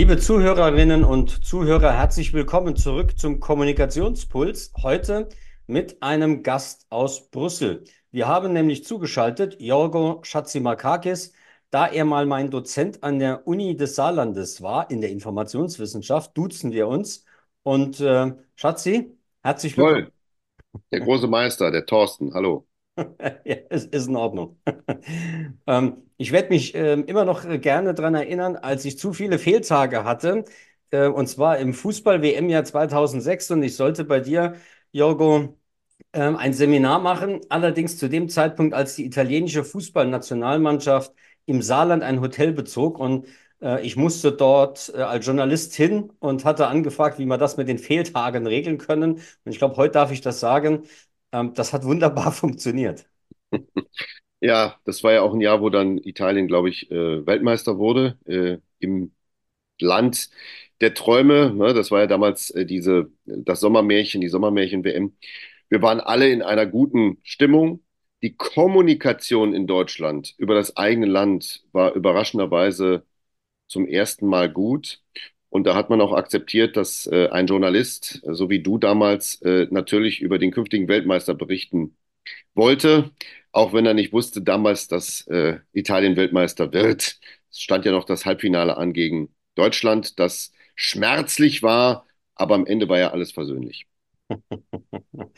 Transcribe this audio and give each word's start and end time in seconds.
Liebe 0.00 0.16
Zuhörerinnen 0.16 1.04
und 1.04 1.44
Zuhörer, 1.44 1.92
herzlich 1.92 2.32
willkommen 2.32 2.74
zurück 2.74 3.18
zum 3.18 3.38
Kommunikationspuls. 3.38 4.72
Heute 4.82 5.28
mit 5.66 6.02
einem 6.02 6.42
Gast 6.42 6.86
aus 6.88 7.28
Brüssel. 7.30 7.84
Wir 8.10 8.26
haben 8.26 8.54
nämlich 8.54 8.86
zugeschaltet 8.86 9.60
Jorgo 9.60 10.20
Schatzimarkakis, 10.22 11.34
da 11.70 11.86
er 11.86 12.06
mal 12.06 12.24
mein 12.24 12.50
Dozent 12.50 13.02
an 13.02 13.18
der 13.18 13.46
Uni 13.46 13.76
des 13.76 13.94
Saarlandes 13.94 14.62
war, 14.62 14.90
in 14.90 15.02
der 15.02 15.10
Informationswissenschaft, 15.10 16.34
duzen 16.34 16.72
wir 16.72 16.88
uns. 16.88 17.26
Und 17.62 18.00
äh, 18.00 18.32
Schatzi, 18.54 19.18
herzlich 19.42 19.76
willkommen. 19.76 20.04
Toll, 20.04 20.80
der 20.92 21.00
große 21.00 21.26
Meister, 21.26 21.70
der 21.70 21.84
Thorsten, 21.84 22.32
hallo. 22.32 22.66
Ja, 23.44 23.54
ist, 23.70 23.92
ist 23.94 24.08
in 24.08 24.16
Ordnung. 24.16 24.58
Ähm, 25.66 26.02
ich 26.16 26.32
werde 26.32 26.48
mich 26.50 26.74
ähm, 26.74 27.04
immer 27.06 27.24
noch 27.24 27.44
äh, 27.44 27.58
gerne 27.58 27.94
daran 27.94 28.14
erinnern, 28.14 28.56
als 28.56 28.84
ich 28.84 28.98
zu 28.98 29.12
viele 29.12 29.38
Fehltage 29.38 30.04
hatte, 30.04 30.44
äh, 30.90 31.06
und 31.06 31.26
zwar 31.28 31.58
im 31.58 31.72
Fußball-WM-Jahr 31.74 32.64
2006, 32.64 33.50
und 33.50 33.62
ich 33.62 33.76
sollte 33.76 34.04
bei 34.04 34.20
dir, 34.20 34.56
Jorgo, 34.92 35.56
ähm, 36.12 36.36
ein 36.36 36.52
Seminar 36.54 37.00
machen, 37.00 37.40
allerdings 37.50 37.98
zu 37.98 38.08
dem 38.08 38.28
Zeitpunkt, 38.28 38.74
als 38.74 38.96
die 38.96 39.06
italienische 39.06 39.64
Fußballnationalmannschaft 39.64 41.12
im 41.46 41.62
Saarland 41.62 42.02
ein 42.02 42.20
Hotel 42.20 42.52
bezog 42.52 42.98
und 42.98 43.26
äh, 43.62 43.84
ich 43.86 43.96
musste 43.96 44.32
dort 44.32 44.92
äh, 44.94 45.02
als 45.02 45.26
Journalist 45.26 45.74
hin 45.74 46.12
und 46.20 46.44
hatte 46.44 46.66
angefragt, 46.68 47.18
wie 47.18 47.26
wir 47.26 47.38
das 47.38 47.56
mit 47.56 47.68
den 47.68 47.78
Fehltagen 47.78 48.46
regeln 48.46 48.78
können. 48.78 49.14
Und 49.14 49.52
ich 49.52 49.58
glaube, 49.58 49.76
heute 49.76 49.92
darf 49.94 50.12
ich 50.12 50.20
das 50.22 50.40
sagen. 50.40 50.84
Ähm, 51.32 51.54
das 51.54 51.72
hat 51.72 51.84
wunderbar 51.84 52.30
funktioniert. 52.32 53.08
Ja, 54.40 54.78
das 54.84 55.02
war 55.04 55.12
ja 55.12 55.22
auch 55.22 55.34
ein 55.34 55.40
Jahr, 55.40 55.60
wo 55.60 55.68
dann 55.68 55.98
Italien, 55.98 56.46
glaube 56.48 56.70
ich, 56.70 56.90
äh, 56.90 57.26
Weltmeister 57.26 57.76
wurde, 57.78 58.18
äh, 58.26 58.58
im 58.78 59.12
Land 59.80 60.30
der 60.80 60.94
Träume. 60.94 61.52
Ne? 61.54 61.74
Das 61.74 61.90
war 61.90 62.00
ja 62.00 62.06
damals 62.08 62.50
äh, 62.52 62.66
diese, 62.66 63.12
das 63.26 63.60
Sommermärchen, 63.60 64.20
die 64.22 64.28
Sommermärchen-WM. 64.28 65.16
Wir 65.70 65.82
waren 65.82 66.00
alle 66.00 66.30
in 66.30 66.42
einer 66.42 66.66
guten 66.66 67.18
Stimmung. 67.24 67.84
Die 68.22 68.36
Kommunikation 68.36 69.54
in 69.54 69.66
Deutschland 69.66 70.34
über 70.38 70.54
das 70.54 70.76
eigene 70.76 71.06
Land 71.06 71.64
war 71.72 71.94
überraschenderweise 71.94 73.06
zum 73.68 73.86
ersten 73.88 74.26
Mal 74.28 74.50
gut. 74.52 75.02
Und 75.50 75.66
da 75.66 75.74
hat 75.74 75.90
man 75.90 76.00
auch 76.00 76.12
akzeptiert, 76.14 76.76
dass 76.76 77.06
äh, 77.08 77.28
ein 77.30 77.46
Journalist, 77.48 78.22
äh, 78.24 78.34
so 78.34 78.50
wie 78.50 78.62
du 78.62 78.78
damals, 78.78 79.42
äh, 79.42 79.66
natürlich 79.70 80.20
über 80.22 80.38
den 80.38 80.52
künftigen 80.52 80.88
Weltmeister 80.88 81.34
berichten 81.34 81.96
wollte, 82.54 83.10
auch 83.52 83.72
wenn 83.72 83.86
er 83.86 83.94
nicht 83.94 84.12
wusste 84.12 84.42
damals, 84.42 84.88
dass 84.88 85.26
äh, 85.28 85.58
Italien 85.72 86.16
Weltmeister 86.16 86.72
wird. 86.72 87.18
Es 87.50 87.60
stand 87.60 87.84
ja 87.84 87.92
noch 87.92 88.04
das 88.04 88.26
Halbfinale 88.26 88.76
an 88.76 88.92
gegen 88.92 89.34
Deutschland, 89.56 90.18
das 90.20 90.52
schmerzlich 90.76 91.62
war, 91.62 92.06
aber 92.36 92.54
am 92.54 92.66
Ende 92.66 92.88
war 92.88 92.98
ja 92.98 93.10
alles 93.12 93.32
versöhnlich. 93.32 93.86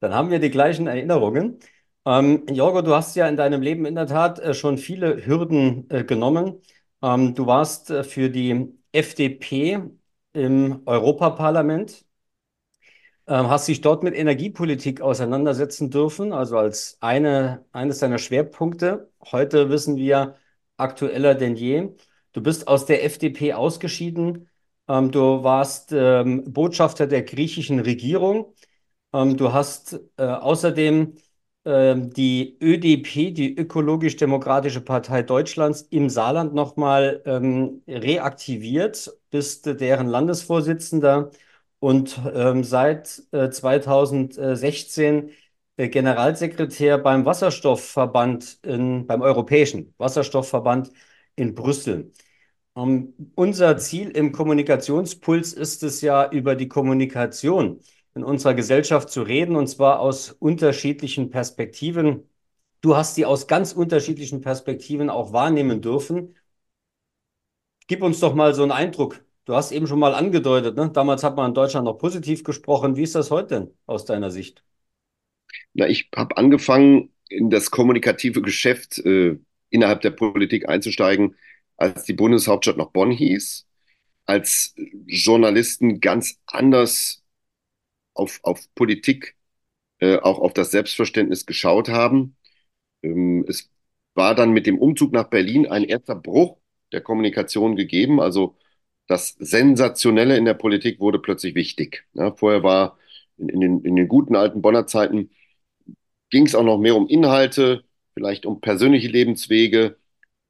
Dann 0.00 0.14
haben 0.14 0.30
wir 0.30 0.38
die 0.38 0.50
gleichen 0.50 0.86
Erinnerungen. 0.86 1.58
Ähm, 2.04 2.46
Jorgo, 2.50 2.82
du 2.82 2.94
hast 2.94 3.16
ja 3.16 3.28
in 3.28 3.36
deinem 3.36 3.62
Leben 3.62 3.86
in 3.86 3.94
der 3.94 4.06
Tat 4.06 4.38
äh, 4.38 4.54
schon 4.54 4.78
viele 4.78 5.24
Hürden 5.26 5.88
äh, 5.90 6.04
genommen. 6.04 6.60
Ähm, 7.02 7.34
du 7.34 7.46
warst 7.46 7.88
für 7.92 8.30
die 8.30 8.72
FDP 8.96 9.80
im 10.32 10.82
Europaparlament, 10.86 12.04
ähm, 13.26 13.48
hast 13.48 13.68
dich 13.68 13.80
dort 13.80 14.02
mit 14.02 14.14
Energiepolitik 14.14 15.00
auseinandersetzen 15.00 15.90
dürfen, 15.90 16.32
also 16.32 16.58
als 16.58 16.98
eine, 17.00 17.64
eines 17.72 17.98
deiner 17.98 18.18
Schwerpunkte. 18.18 19.10
Heute 19.32 19.70
wissen 19.70 19.96
wir 19.96 20.36
aktueller 20.76 21.34
denn 21.34 21.56
je. 21.56 21.90
Du 22.32 22.42
bist 22.42 22.68
aus 22.68 22.86
der 22.86 23.04
FDP 23.04 23.54
ausgeschieden. 23.54 24.48
Ähm, 24.88 25.10
du 25.10 25.42
warst 25.42 25.92
ähm, 25.92 26.44
Botschafter 26.52 27.06
der 27.06 27.22
griechischen 27.22 27.80
Regierung. 27.80 28.54
Ähm, 29.12 29.36
du 29.36 29.52
hast 29.52 30.00
äh, 30.18 30.24
außerdem 30.24 31.16
die 31.66 32.56
ÖDP, 32.62 33.32
die 33.34 33.56
Ökologisch-Demokratische 33.56 34.80
Partei 34.80 35.22
Deutschlands, 35.22 35.82
im 35.90 36.08
Saarland 36.08 36.54
nochmal 36.54 37.22
ähm, 37.26 37.82
reaktiviert, 37.88 39.12
bist 39.30 39.66
deren 39.66 40.06
Landesvorsitzender 40.06 41.30
und 41.80 42.20
ähm, 42.34 42.62
seit 42.64 43.22
äh, 43.32 43.50
2016 43.50 45.30
äh, 45.76 45.88
Generalsekretär 45.88 46.98
beim 46.98 47.24
Wasserstoffverband, 47.24 48.58
in, 48.62 49.06
beim 49.06 49.22
Europäischen 49.22 49.92
Wasserstoffverband 49.98 50.92
in 51.34 51.54
Brüssel. 51.54 52.12
Ähm, 52.76 53.14
unser 53.34 53.76
Ziel 53.78 54.10
im 54.10 54.32
Kommunikationspuls 54.32 55.52
ist 55.52 55.82
es 55.82 56.00
ja, 56.00 56.30
über 56.30 56.54
die 56.56 56.68
Kommunikation 56.68 57.80
in 58.16 58.24
unserer 58.24 58.54
Gesellschaft 58.54 59.10
zu 59.10 59.22
reden, 59.22 59.56
und 59.56 59.66
zwar 59.68 60.00
aus 60.00 60.32
unterschiedlichen 60.32 61.28
Perspektiven. 61.28 62.28
Du 62.80 62.96
hast 62.96 63.16
die 63.18 63.26
aus 63.26 63.46
ganz 63.46 63.72
unterschiedlichen 63.72 64.40
Perspektiven 64.40 65.10
auch 65.10 65.34
wahrnehmen 65.34 65.82
dürfen. 65.82 66.34
Gib 67.86 68.02
uns 68.02 68.18
doch 68.18 68.34
mal 68.34 68.54
so 68.54 68.62
einen 68.62 68.72
Eindruck. 68.72 69.22
Du 69.44 69.54
hast 69.54 69.70
eben 69.70 69.86
schon 69.86 69.98
mal 69.98 70.14
angedeutet, 70.14 70.76
ne? 70.76 70.90
Damals 70.90 71.22
hat 71.22 71.36
man 71.36 71.50
in 71.50 71.54
Deutschland 71.54 71.84
noch 71.84 71.98
positiv 71.98 72.42
gesprochen. 72.42 72.96
Wie 72.96 73.02
ist 73.02 73.14
das 73.14 73.30
heute 73.30 73.54
denn 73.54 73.74
aus 73.84 74.06
deiner 74.06 74.30
Sicht? 74.30 74.64
Na, 75.74 75.86
ich 75.86 76.08
habe 76.16 76.36
angefangen, 76.38 77.12
in 77.28 77.50
das 77.50 77.70
kommunikative 77.70 78.40
Geschäft 78.40 78.98
äh, 78.98 79.38
innerhalb 79.68 80.00
der 80.00 80.10
Politik 80.10 80.68
einzusteigen, 80.68 81.36
als 81.76 82.04
die 82.04 82.14
Bundeshauptstadt 82.14 82.78
noch 82.78 82.92
Bonn 82.92 83.10
hieß, 83.10 83.66
als 84.24 84.74
Journalisten 85.06 86.00
ganz 86.00 86.38
anders 86.46 87.25
auf, 88.16 88.40
auf 88.42 88.72
Politik, 88.74 89.36
äh, 90.00 90.18
auch 90.18 90.38
auf 90.38 90.52
das 90.54 90.70
Selbstverständnis 90.70 91.46
geschaut 91.46 91.88
haben. 91.88 92.36
Ähm, 93.02 93.44
es 93.48 93.70
war 94.14 94.34
dann 94.34 94.52
mit 94.52 94.66
dem 94.66 94.78
Umzug 94.78 95.12
nach 95.12 95.28
Berlin 95.30 95.66
ein 95.66 95.84
erster 95.84 96.16
Bruch 96.16 96.58
der 96.92 97.00
Kommunikation 97.02 97.76
gegeben. 97.76 98.20
Also 98.20 98.56
das 99.06 99.36
Sensationelle 99.38 100.36
in 100.36 100.44
der 100.44 100.54
Politik 100.54 101.00
wurde 101.00 101.18
plötzlich 101.18 101.54
wichtig. 101.54 102.06
Ja, 102.14 102.32
vorher 102.34 102.62
war 102.62 102.98
in, 103.38 103.48
in, 103.48 103.60
den, 103.60 103.80
in 103.82 103.96
den 103.96 104.08
guten 104.08 104.36
alten 104.36 104.62
Bonner 104.62 104.86
Zeiten 104.86 105.30
ging 106.30 106.46
es 106.46 106.54
auch 106.54 106.64
noch 106.64 106.78
mehr 106.78 106.96
um 106.96 107.08
Inhalte, 107.08 107.84
vielleicht 108.14 108.46
um 108.46 108.60
persönliche 108.60 109.08
Lebenswege, 109.08 109.98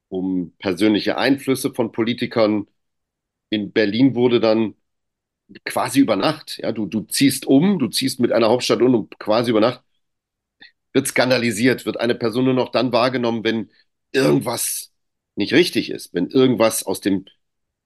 um 0.09 0.53
persönliche 0.59 1.17
Einflüsse 1.17 1.73
von 1.73 1.91
Politikern. 1.91 2.67
In 3.49 3.71
Berlin 3.71 4.15
wurde 4.15 4.39
dann 4.39 4.75
quasi 5.65 5.99
über 5.99 6.15
Nacht. 6.15 6.57
Ja, 6.59 6.71
du, 6.71 6.85
du 6.85 7.01
ziehst 7.01 7.45
um, 7.45 7.79
du 7.79 7.87
ziehst 7.87 8.19
mit 8.19 8.31
einer 8.31 8.49
Hauptstadt 8.49 8.81
um 8.81 8.93
und 8.95 9.19
quasi 9.19 9.51
über 9.51 9.61
Nacht 9.61 9.83
wird 10.93 11.07
skandalisiert, 11.07 11.85
wird 11.85 11.99
eine 11.99 12.15
Person 12.15 12.45
nur 12.45 12.53
noch 12.53 12.69
dann 12.71 12.91
wahrgenommen, 12.91 13.43
wenn 13.43 13.71
irgendwas 14.11 14.91
nicht 15.35 15.53
richtig 15.53 15.89
ist, 15.91 16.13
wenn 16.13 16.27
irgendwas 16.29 16.83
aus 16.83 17.01
dem 17.01 17.25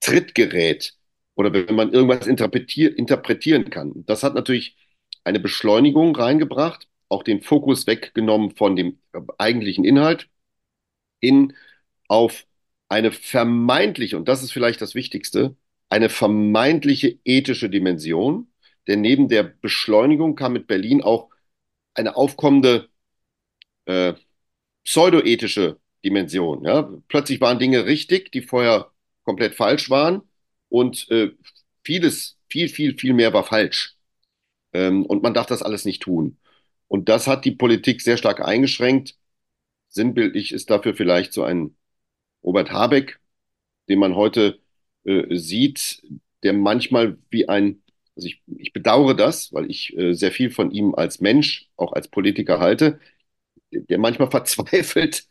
Tritt 0.00 0.34
gerät 0.34 0.94
oder 1.34 1.52
wenn 1.52 1.74
man 1.74 1.92
irgendwas 1.92 2.26
interpretier 2.26 2.96
interpretieren 2.96 3.70
kann. 3.70 4.04
Das 4.06 4.22
hat 4.22 4.34
natürlich 4.34 4.76
eine 5.24 5.40
Beschleunigung 5.40 6.16
reingebracht, 6.16 6.88
auch 7.08 7.22
den 7.22 7.42
Fokus 7.42 7.86
weggenommen 7.86 8.56
von 8.56 8.76
dem 8.76 8.98
eigentlichen 9.38 9.84
Inhalt 9.84 10.28
hin 11.20 11.54
auf 12.08 12.46
eine 12.88 13.12
vermeintliche, 13.12 14.16
und 14.16 14.28
das 14.28 14.42
ist 14.42 14.52
vielleicht 14.52 14.82
das 14.82 14.94
Wichtigste, 14.94 15.56
eine 15.92 16.08
vermeintliche 16.08 17.18
ethische 17.22 17.68
Dimension. 17.68 18.48
Denn 18.88 19.02
neben 19.02 19.28
der 19.28 19.42
Beschleunigung 19.42 20.36
kam 20.36 20.54
mit 20.54 20.66
Berlin 20.66 21.02
auch 21.02 21.28
eine 21.92 22.16
aufkommende 22.16 22.88
äh, 23.84 24.14
pseudoethische 24.84 25.78
Dimension. 26.02 26.64
Ja? 26.64 26.90
Plötzlich 27.08 27.42
waren 27.42 27.58
Dinge 27.58 27.84
richtig, 27.84 28.32
die 28.32 28.40
vorher 28.40 28.90
komplett 29.24 29.54
falsch 29.54 29.90
waren 29.90 30.22
und 30.70 31.10
äh, 31.10 31.32
vieles, 31.84 32.38
viel, 32.48 32.70
viel, 32.70 32.98
viel 32.98 33.12
mehr 33.12 33.34
war 33.34 33.44
falsch. 33.44 33.96
Ähm, 34.72 35.04
und 35.04 35.22
man 35.22 35.34
darf 35.34 35.46
das 35.46 35.62
alles 35.62 35.84
nicht 35.84 36.02
tun. 36.02 36.38
Und 36.88 37.10
das 37.10 37.26
hat 37.26 37.44
die 37.44 37.52
Politik 37.52 38.00
sehr 38.00 38.16
stark 38.16 38.40
eingeschränkt. 38.40 39.18
Sinnbildlich 39.88 40.52
ist 40.52 40.70
dafür 40.70 40.94
vielleicht 40.94 41.34
so 41.34 41.44
ein 41.44 41.76
Robert 42.42 42.72
Habeck, 42.72 43.20
den 43.90 43.98
man 43.98 44.16
heute 44.16 44.61
äh, 45.04 45.36
sieht, 45.36 46.02
der 46.42 46.52
manchmal 46.52 47.18
wie 47.30 47.48
ein, 47.48 47.82
also 48.16 48.28
ich, 48.28 48.42
ich 48.58 48.72
bedauere 48.72 49.14
das, 49.14 49.52
weil 49.52 49.70
ich 49.70 49.96
äh, 49.96 50.12
sehr 50.14 50.32
viel 50.32 50.50
von 50.50 50.70
ihm 50.70 50.94
als 50.94 51.20
Mensch, 51.20 51.68
auch 51.76 51.92
als 51.92 52.08
Politiker 52.08 52.60
halte, 52.60 53.00
der 53.70 53.98
manchmal 53.98 54.30
verzweifelt 54.30 55.26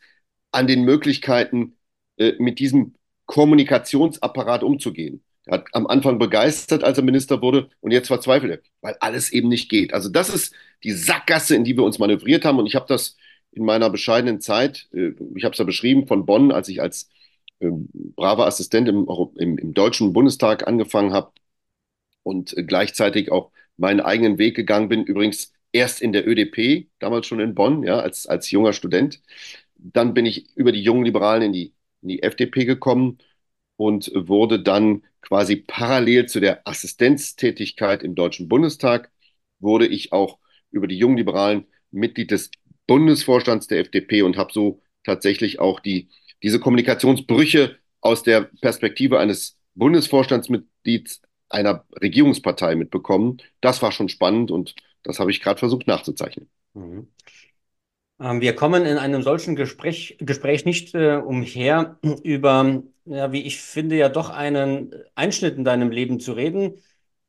an 0.52 0.66
den 0.66 0.84
Möglichkeiten, 0.84 1.76
äh, 2.18 2.32
mit 2.38 2.58
diesem 2.58 2.94
Kommunikationsapparat 3.26 4.62
umzugehen. 4.62 5.22
Er 5.46 5.58
hat 5.58 5.66
am 5.72 5.86
Anfang 5.86 6.18
begeistert, 6.18 6.84
als 6.84 6.98
er 6.98 7.04
Minister 7.04 7.42
wurde, 7.42 7.70
und 7.80 7.90
jetzt 7.90 8.08
verzweifelt 8.08 8.52
er, 8.52 8.60
weil 8.80 8.96
alles 9.00 9.32
eben 9.32 9.48
nicht 9.48 9.68
geht. 9.68 9.92
Also 9.94 10.08
das 10.08 10.28
ist 10.28 10.54
die 10.84 10.92
Sackgasse, 10.92 11.56
in 11.56 11.64
die 11.64 11.76
wir 11.76 11.84
uns 11.84 11.98
manövriert 11.98 12.44
haben. 12.44 12.58
Und 12.58 12.66
ich 12.66 12.74
habe 12.76 12.86
das 12.88 13.16
in 13.52 13.64
meiner 13.64 13.90
bescheidenen 13.90 14.40
Zeit, 14.40 14.88
äh, 14.92 15.12
ich 15.34 15.44
habe 15.44 15.52
es 15.52 15.58
ja 15.58 15.64
beschrieben, 15.64 16.06
von 16.06 16.26
Bonn, 16.26 16.52
als 16.52 16.68
ich 16.68 16.80
als 16.80 17.08
braver 18.16 18.46
Assistent 18.46 18.88
im, 18.88 19.08
im, 19.36 19.58
im 19.58 19.74
Deutschen 19.74 20.12
Bundestag 20.12 20.66
angefangen 20.66 21.12
habe 21.12 21.32
und 22.22 22.56
äh, 22.56 22.62
gleichzeitig 22.64 23.30
auch 23.32 23.52
meinen 23.76 24.00
eigenen 24.00 24.38
Weg 24.38 24.56
gegangen 24.56 24.88
bin. 24.88 25.04
Übrigens 25.04 25.52
erst 25.72 26.02
in 26.02 26.12
der 26.12 26.26
ÖDP, 26.28 26.88
damals 26.98 27.26
schon 27.26 27.40
in 27.40 27.54
Bonn, 27.54 27.82
ja, 27.82 27.98
als, 28.00 28.26
als 28.26 28.50
junger 28.50 28.72
Student. 28.72 29.22
Dann 29.76 30.14
bin 30.14 30.26
ich 30.26 30.54
über 30.56 30.72
die 30.72 30.82
jungen 30.82 31.04
Liberalen 31.04 31.42
in 31.42 31.52
die, 31.52 31.74
in 32.02 32.08
die 32.08 32.22
FDP 32.22 32.64
gekommen 32.64 33.18
und 33.76 34.10
wurde 34.14 34.62
dann 34.62 35.02
quasi 35.22 35.56
parallel 35.56 36.26
zu 36.26 36.40
der 36.40 36.66
Assistenztätigkeit 36.66 38.02
im 38.02 38.14
Deutschen 38.14 38.48
Bundestag, 38.48 39.10
wurde 39.60 39.86
ich 39.86 40.12
auch 40.12 40.38
über 40.70 40.86
die 40.86 40.98
jungen 40.98 41.16
Liberalen 41.16 41.66
Mitglied 41.90 42.30
des 42.30 42.50
Bundesvorstands 42.86 43.66
der 43.66 43.80
FDP 43.80 44.22
und 44.22 44.36
habe 44.36 44.52
so 44.52 44.82
tatsächlich 45.04 45.58
auch 45.60 45.80
die, 45.80 46.08
diese 46.42 46.60
Kommunikationsbrüche 46.60 47.76
aus 48.00 48.22
der 48.22 48.50
Perspektive 48.60 49.18
eines 49.18 49.58
Bundesvorstandsmitglieds 49.74 51.22
einer 51.48 51.84
Regierungspartei 52.00 52.74
mitbekommen. 52.74 53.38
Das 53.60 53.82
war 53.82 53.92
schon 53.92 54.08
spannend 54.08 54.50
und 54.50 54.74
das 55.02 55.18
habe 55.18 55.30
ich 55.30 55.40
gerade 55.40 55.58
versucht 55.58 55.86
nachzuzeichnen. 55.86 56.48
Mhm. 56.74 57.08
Ähm, 58.20 58.40
wir 58.40 58.54
kommen 58.54 58.86
in 58.86 58.98
einem 58.98 59.22
solchen 59.22 59.56
Gespräch, 59.56 60.16
Gespräch 60.20 60.64
nicht 60.64 60.94
äh, 60.94 61.16
umher, 61.16 61.98
über, 62.22 62.82
ja, 63.04 63.32
wie 63.32 63.42
ich 63.42 63.60
finde, 63.60 63.96
ja 63.96 64.08
doch 64.08 64.30
einen 64.30 64.94
Einschnitt 65.14 65.56
in 65.56 65.64
deinem 65.64 65.90
Leben 65.90 66.20
zu 66.20 66.32
reden, 66.32 66.78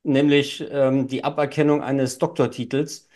nämlich 0.02 0.64
ähm, 0.70 1.08
die 1.08 1.24
Aberkennung 1.24 1.82
eines 1.82 2.18
Doktortitels, 2.18 3.08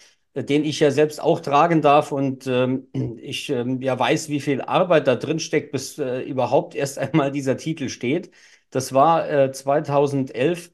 den 0.42 0.64
ich 0.64 0.80
ja 0.80 0.90
selbst 0.90 1.20
auch 1.22 1.40
tragen 1.40 1.82
darf 1.82 2.12
und 2.12 2.46
ähm, 2.46 2.88
ich 3.22 3.50
ähm, 3.50 3.80
ja 3.82 3.98
weiß, 3.98 4.28
wie 4.28 4.40
viel 4.40 4.60
Arbeit 4.62 5.06
da 5.06 5.16
drin 5.16 5.38
steckt, 5.40 5.72
bis 5.72 5.98
äh, 5.98 6.20
überhaupt 6.22 6.74
erst 6.74 6.98
einmal 6.98 7.30
dieser 7.32 7.56
Titel 7.56 7.88
steht. 7.88 8.30
Das 8.70 8.92
war 8.92 9.28
äh, 9.30 9.52
2011 9.52 10.70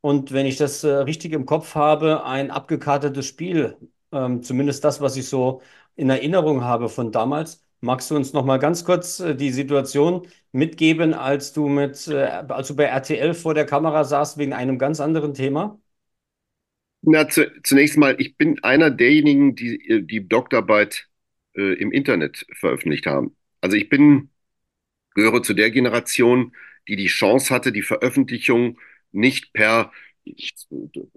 und 0.00 0.32
wenn 0.32 0.46
ich 0.46 0.56
das 0.56 0.84
äh, 0.84 0.88
richtig 0.90 1.32
im 1.32 1.46
Kopf 1.46 1.74
habe, 1.74 2.24
ein 2.24 2.50
abgekartetes 2.50 3.26
Spiel, 3.26 3.76
ähm, 4.12 4.42
zumindest 4.42 4.84
das, 4.84 5.00
was 5.00 5.16
ich 5.16 5.28
so 5.28 5.62
in 5.96 6.10
Erinnerung 6.10 6.62
habe 6.64 6.88
von 6.88 7.12
damals. 7.12 7.64
Magst 7.80 8.10
du 8.10 8.16
uns 8.16 8.32
noch 8.32 8.44
mal 8.44 8.58
ganz 8.58 8.84
kurz 8.84 9.20
äh, 9.20 9.34
die 9.34 9.50
Situation 9.50 10.26
mitgeben, 10.52 11.14
als 11.14 11.52
du 11.52 11.68
mit, 11.68 12.06
äh, 12.08 12.24
als 12.48 12.68
du 12.68 12.76
bei 12.76 12.84
RTL 12.84 13.34
vor 13.34 13.54
der 13.54 13.66
Kamera 13.66 14.04
saßt 14.04 14.38
wegen 14.38 14.52
einem 14.52 14.78
ganz 14.78 15.00
anderen 15.00 15.34
Thema? 15.34 15.78
Na, 17.10 17.28
zu, 17.28 17.50
zunächst 17.62 17.96
mal, 17.96 18.16
ich 18.20 18.36
bin 18.36 18.62
einer 18.62 18.90
derjenigen, 18.90 19.54
die 19.54 19.76
äh, 19.88 20.02
die 20.02 20.28
Doktorarbeit 20.28 21.08
äh, 21.54 21.74
im 21.74 21.92
Internet 21.92 22.46
veröffentlicht 22.52 23.06
haben. 23.06 23.36
Also 23.60 23.76
ich 23.76 23.88
bin, 23.88 24.30
gehöre 25.14 25.42
zu 25.42 25.54
der 25.54 25.70
Generation, 25.70 26.54
die 26.88 26.96
die 26.96 27.06
Chance 27.08 27.54
hatte, 27.54 27.72
die 27.72 27.82
Veröffentlichung 27.82 28.78
nicht 29.12 29.52
per 29.54 29.92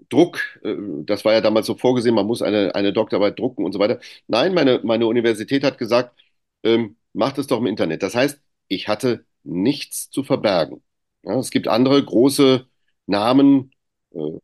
Druck, 0.08 0.40
äh, 0.62 0.76
das 1.04 1.24
war 1.24 1.32
ja 1.34 1.40
damals 1.40 1.66
so 1.66 1.76
vorgesehen, 1.76 2.14
man 2.14 2.26
muss 2.26 2.42
eine, 2.42 2.74
eine 2.74 2.92
Doktorarbeit 2.92 3.38
drucken 3.38 3.64
und 3.64 3.72
so 3.72 3.78
weiter. 3.78 4.00
Nein, 4.26 4.54
meine, 4.54 4.80
meine 4.84 5.06
Universität 5.06 5.64
hat 5.64 5.78
gesagt, 5.78 6.18
ähm, 6.62 6.96
macht 7.12 7.38
es 7.38 7.46
doch 7.46 7.58
im 7.58 7.66
Internet. 7.66 8.02
Das 8.02 8.14
heißt, 8.14 8.40
ich 8.68 8.88
hatte 8.88 9.26
nichts 9.42 10.10
zu 10.10 10.24
verbergen. 10.24 10.82
Ja, 11.24 11.38
es 11.38 11.50
gibt 11.50 11.68
andere 11.68 12.02
große 12.04 12.66
Namen. 13.06 13.72
Äh, 14.12 14.38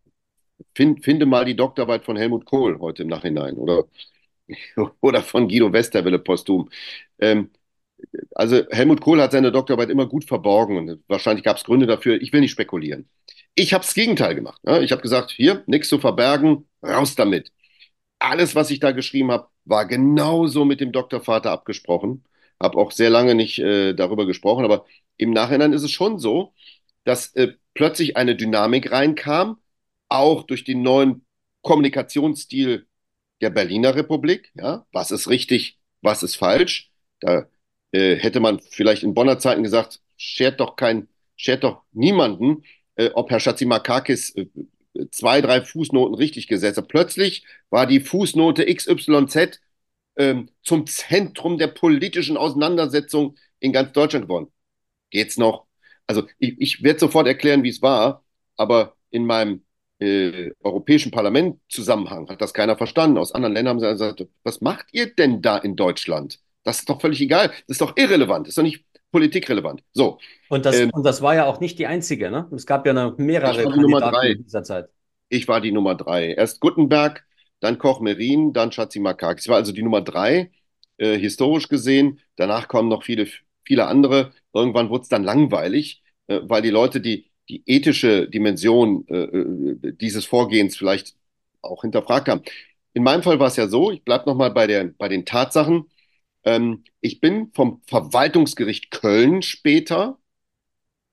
find, 0.79 1.05
finde 1.05 1.27
mal 1.27 1.45
die 1.45 1.57
Doktorarbeit 1.57 2.05
von 2.05 2.17
Helmut 2.17 2.45
Kohl 2.45 2.79
heute 2.79 3.03
im 3.03 3.09
Nachhinein 3.09 3.57
oder, 3.57 3.85
oder 5.01 5.23
von 5.23 5.49
Guido 5.49 5.73
Westerwelle 5.73 6.21
posthum. 6.21 6.71
Ähm, 7.19 7.51
also 8.35 8.63
Helmut 8.71 9.01
Kohl 9.01 9.21
hat 9.21 9.33
seine 9.33 9.51
Doktorarbeit 9.53 9.91
immer 9.91 10.07
gut 10.07 10.25
verborgen 10.25 10.79
und 10.79 11.03
wahrscheinlich 11.09 11.45
gab 11.45 11.57
es 11.57 11.65
Gründe 11.65 11.87
dafür. 11.87 12.23
Ich 12.23 12.33
will 12.33 12.41
nicht 12.41 12.53
spekulieren. 12.53 13.09
Ich 13.57 13.75
habe 13.75 13.85
das 13.85 13.95
Gegenteil 13.95 14.37
gemacht. 14.37 14.63
Ne? 14.65 14.85
Ich 14.85 14.93
habe 14.93 15.03
gesagt, 15.03 15.33
hier, 15.33 15.65
nichts 15.67 15.89
zu 15.89 15.99
verbergen, 15.99 16.69
raus 16.83 17.17
damit. 17.17 17.53
Alles, 18.21 18.55
was 18.55 18.71
ich 18.71 18.81
da 18.81 18.93
geschrieben 18.93 19.33
habe, 19.33 19.49
war 19.65 19.87
genauso 19.87 20.65
mit 20.65 20.81
dem 20.81 20.93
Doktorvater 20.93 21.51
abgesprochen. 21.51 22.25
Habe 22.61 22.79
auch 22.79 22.93
sehr 22.93 23.11
lange 23.11 23.35
nicht 23.35 23.59
äh, 23.59 23.95
darüber 23.95 24.27
gesprochen, 24.27 24.65
aber 24.65 24.87
im 25.17 25.33
Nachhinein 25.33 25.73
ist 25.73 25.83
es 25.83 25.91
schon 25.91 26.19
so, 26.21 26.55
dass 27.05 27.35
äh, 27.35 27.55
plötzlich 27.75 28.17
eine 28.17 28.37
Dynamik 28.37 28.93
reinkam, 28.93 29.59
auch 30.09 30.45
durch 30.45 30.65
den 30.65 30.83
neuen 30.83 31.27
Kommunikationsstil 31.63 32.87
der 33.41 33.51
Berliner 33.51 33.95
Republik. 33.95 34.51
Ja? 34.55 34.87
Was 34.93 35.11
ist 35.11 35.29
richtig, 35.29 35.79
was 36.03 36.23
ist 36.23 36.37
falsch? 36.37 36.91
Da 37.21 37.49
äh, 37.93 38.17
hätte 38.17 38.41
man 38.41 38.61
vielleicht 38.61 39.03
in 39.03 39.15
Bonner 39.15 39.39
Zeiten 39.39 39.63
gesagt, 39.63 40.01
schert 40.17 40.61
doch 40.61 40.77
kein, 40.77 41.09
schert 41.37 41.65
doch 41.65 41.83
niemanden, 41.93 42.65
äh, 42.97 43.11
ob 43.15 43.31
Herr 43.31 43.41
Schatzimakakis 43.41 44.35
äh, 44.37 44.47
zwei, 45.11 45.41
drei 45.41 45.63
Fußnoten 45.63 46.15
richtig 46.15 46.49
gesetzt 46.49 46.79
hat. 46.79 46.89
Plötzlich 46.89 47.45
war 47.71 47.87
die 47.87 48.01
Fußnote 48.01 48.67
XYZ 48.75 49.61
ähm, 50.17 50.51
zum 50.63 50.87
Zentrum 50.87 51.59
der 51.59 51.69
politischen 51.69 52.37
Auseinandersetzung 52.37 53.37
in 53.61 53.73
ganz 53.73 53.93
Deutschland 53.93 54.27
geworden. 54.27 54.53
Geht's 55.11 55.39
noch? 55.39 55.67
Also 56.07 56.27
ich, 56.39 56.57
ich 56.59 56.83
werde 56.83 57.01
sofort 57.01 57.27
erklären, 57.27 57.63
wie 57.63 57.69
es 57.69 57.83
war, 57.83 58.25
aber 58.57 58.97
in 59.11 59.27
meinem 59.27 59.65
äh, 59.99 60.51
Europäischen 60.63 61.11
Parlament 61.11 61.59
Zusammenhang 61.69 62.29
hat 62.29 62.41
das 62.41 62.55
keiner 62.55 62.77
verstanden. 62.77 63.19
Aus 63.19 63.33
anderen 63.33 63.55
Ländern 63.55 63.73
haben 63.73 63.81
sie 63.81 63.89
gesagt, 63.89 64.27
was 64.45 64.61
macht 64.61 64.87
ihr 64.93 65.15
denn 65.15 65.43
da 65.43 65.59
in 65.59 65.77
Deutschland? 65.77 66.39
Das 66.65 66.81
ist 66.81 66.89
doch 66.89 67.01
völlig 67.01 67.21
egal. 67.21 67.49
Das 67.49 67.75
ist 67.77 67.81
doch 67.81 67.97
irrelevant. 67.97 68.47
Das 68.47 68.51
ist 68.51 68.59
doch 68.59 68.63
nicht 68.63 68.85
politikrelevant. 69.11 69.83
So. 69.93 70.19
Und 70.49 70.67
das, 70.67 70.79
ähm, 70.79 70.91
und 70.93 71.05
das 71.05 71.23
war 71.23 71.35
ja 71.35 71.47
auch 71.47 71.61
nicht 71.61 71.79
die 71.79 71.87
einzige, 71.87 72.31
ne? 72.31 72.49
Es 72.55 72.67
gab 72.67 72.87
ja 72.87 72.93
noch 72.93 73.17
mehrere 73.19 73.63
Kandidaten 73.63 74.27
in 74.27 74.45
dieser 74.45 74.63
Zeit. 74.63 74.89
Ich 75.29 75.49
war 75.49 75.61
die 75.61 75.73
Nummer 75.73 75.95
drei. 75.95 76.33
Erst 76.33 76.61
Gutenberg, 76.61 77.25
dann 77.61 77.79
Koch-Merin, 77.79 78.53
dann 78.53 78.73
Schatzimakakis. 78.73 79.45
Ich 79.45 79.49
war 79.49 79.57
also 79.57 79.73
die 79.73 79.83
Nummer 79.83 80.01
drei, 80.01 80.51
äh, 80.99 81.19
historisch 81.19 81.69
gesehen. 81.69 82.21
Danach 82.37 82.69
kommen 82.69 82.89
noch 82.89 83.03
viele, 83.03 83.27
viele 83.65 83.87
andere. 83.87 84.33
Irgendwann 84.53 84.91
wurde 84.91 85.03
es 85.03 85.09
dann 85.09 85.25
langweilig, 85.25 86.03
äh, 86.27 86.41
weil 86.43 86.63
die 86.63 86.71
Leute 86.71 87.01
die, 87.01 87.28
die 87.49 87.63
ethische 87.67 88.29
Dimension 88.29 89.07
äh, 89.09 89.25
äh 89.25 89.93
dieses 90.01 90.25
Vorgehens 90.27 90.77
vielleicht 90.77 91.17
auch 91.63 91.83
hinterfragt 91.83 92.29
haben. 92.29 92.43
In 92.93 93.03
meinem 93.03 93.23
Fall 93.23 93.39
war 93.39 93.49
es 93.49 93.57
ja 93.57 93.69
so, 93.69 93.91
ich 93.91 94.05
bleibe 94.05 94.29
nochmal 94.29 94.51
bei, 94.51 94.93
bei 94.99 95.09
den 95.09 95.25
Tatsachen. 95.25 95.91
Ähm, 96.45 96.85
ich 97.01 97.21
bin 97.21 97.53
vom 97.55 97.83
Verwaltungsgericht 97.87 98.91
Köln 98.91 99.43
später 99.43 100.19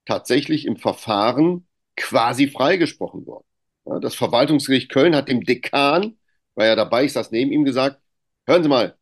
tatsächlich 0.06 0.66
im 0.66 0.78
Verfahren 0.78 1.68
quasi 1.96 2.48
freigesprochen 2.48 3.26
worden. 3.26 3.46
Ja, 3.86 4.00
das 4.00 4.16
Verwaltungsgericht 4.16 4.90
Köln 4.92 5.16
hat 5.16 5.30
dem 5.30 5.44
Dekan, 5.44 6.18
war 6.56 6.66
ja 6.66 6.76
dabei, 6.76 7.06
ich 7.06 7.14
saß 7.14 7.32
neben 7.32 7.52
ihm, 7.52 7.66
gesagt, 7.66 8.02
hören 8.48 8.64
Sie 8.64 8.70
mal, 8.70 8.98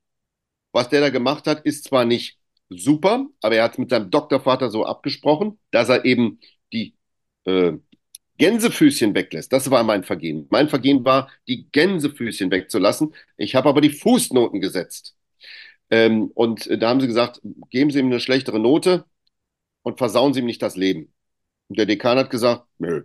was 0.72 0.90
der 0.90 1.02
da 1.02 1.10
gemacht 1.10 1.48
hat, 1.48 1.66
ist 1.66 1.86
zwar 1.86 2.06
nicht 2.06 2.40
super, 2.70 3.28
aber 3.42 3.56
er 3.56 3.64
hat 3.64 3.74
es 3.74 3.78
mit 3.78 3.90
seinem 3.90 4.10
Doktorvater 4.10 4.70
so 4.70 4.86
abgesprochen, 4.86 5.60
dass 5.72 5.90
er 5.90 6.06
eben 6.06 6.40
äh, 7.46 7.74
Gänsefüßchen 8.38 9.14
weglässt. 9.16 9.54
Das 9.54 9.70
war 9.72 9.84
mein 9.84 10.04
Vergehen. 10.04 10.48
Mein 10.50 10.70
Vergehen 10.70 11.06
war, 11.06 11.30
die 11.48 11.68
Gänsefüßchen 11.72 12.52
wegzulassen. 12.52 13.14
Ich 13.38 13.56
habe 13.56 13.70
aber 13.70 13.82
die 13.82 13.92
Fußnoten 13.92 14.60
gesetzt. 14.60 15.16
Ähm, 15.90 16.32
und 16.34 16.70
da 16.82 16.90
haben 16.90 17.02
sie 17.02 17.08
gesagt, 17.08 17.42
geben 17.70 17.92
Sie 17.92 18.00
ihm 18.00 18.08
eine 18.08 18.20
schlechtere 18.20 18.60
Note 18.60 19.06
und 19.84 19.98
versauen 19.98 20.34
Sie 20.34 20.40
ihm 20.40 20.48
nicht 20.48 20.62
das 20.62 20.76
Leben. 20.76 21.14
Und 21.70 21.78
der 21.78 21.86
Dekan 21.86 22.18
hat 22.18 22.30
gesagt, 22.30 22.66
nö, 22.80 23.04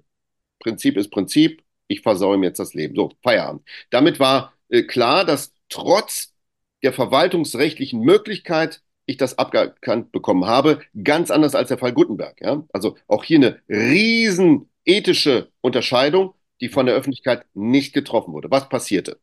Prinzip 0.61 0.97
ist 0.97 1.11
Prinzip, 1.11 1.62
ich 1.87 2.02
versaue 2.02 2.37
ihm 2.37 2.45
jetzt 2.45 2.59
das 2.59 2.75
Leben. 2.75 2.95
So, 2.95 3.12
Feierabend. 3.23 3.62
Damit 3.90 4.21
war 4.21 4.54
äh, 4.68 4.83
klar, 4.83 5.25
dass 5.25 5.52
trotz 5.68 6.35
der 6.83 6.92
verwaltungsrechtlichen 6.92 8.00
Möglichkeit 8.00 8.83
ich 9.09 9.17
das 9.17 9.38
abgekannt 9.38 10.12
bekommen 10.12 10.47
habe, 10.47 10.81
ganz 11.03 11.31
anders 11.31 11.55
als 11.55 11.69
der 11.69 11.79
Fall 11.79 11.93
Gutenberg. 11.95 12.41
Ja? 12.41 12.65
Also 12.73 12.97
auch 13.07 13.25
hier 13.25 13.38
eine 13.38 13.62
riesen 13.69 14.69
ethische 14.85 15.50
Unterscheidung, 15.62 16.35
die 16.61 16.69
von 16.69 16.87
der 16.87 16.95
Öffentlichkeit 16.95 17.47
nicht 17.55 17.95
getroffen 17.95 18.33
wurde. 18.35 18.50
Was 18.50 18.69
passierte? 18.69 19.19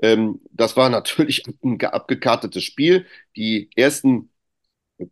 Ähm, 0.00 0.40
das 0.50 0.76
war 0.76 0.88
natürlich 0.90 1.44
ein 1.64 1.80
abgekartetes 1.82 2.64
Spiel. 2.64 3.06
Die 3.36 3.70
ersten 3.76 4.30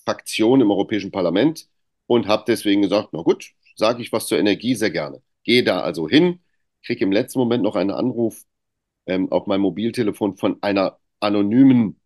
Fraktion 0.05 0.61
im 0.61 0.71
Europäischen 0.71 1.11
Parlament 1.11 1.67
und 2.07 2.27
habe 2.27 2.45
deswegen 2.47 2.81
gesagt, 2.81 3.09
na 3.11 3.21
gut, 3.21 3.51
sage 3.75 4.01
ich 4.01 4.11
was 4.11 4.27
zur 4.27 4.39
Energie 4.39 4.75
sehr 4.75 4.91
gerne. 4.91 5.21
Gehe 5.43 5.63
da 5.63 5.81
also 5.81 6.07
hin, 6.07 6.39
kriege 6.83 7.03
im 7.03 7.11
letzten 7.11 7.39
Moment 7.39 7.63
noch 7.63 7.75
einen 7.75 7.91
Anruf 7.91 8.43
ähm, 9.07 9.31
auf 9.31 9.47
mein 9.47 9.61
Mobiltelefon 9.61 10.37
von 10.37 10.57
einer 10.61 10.99
anonymen 11.19 11.99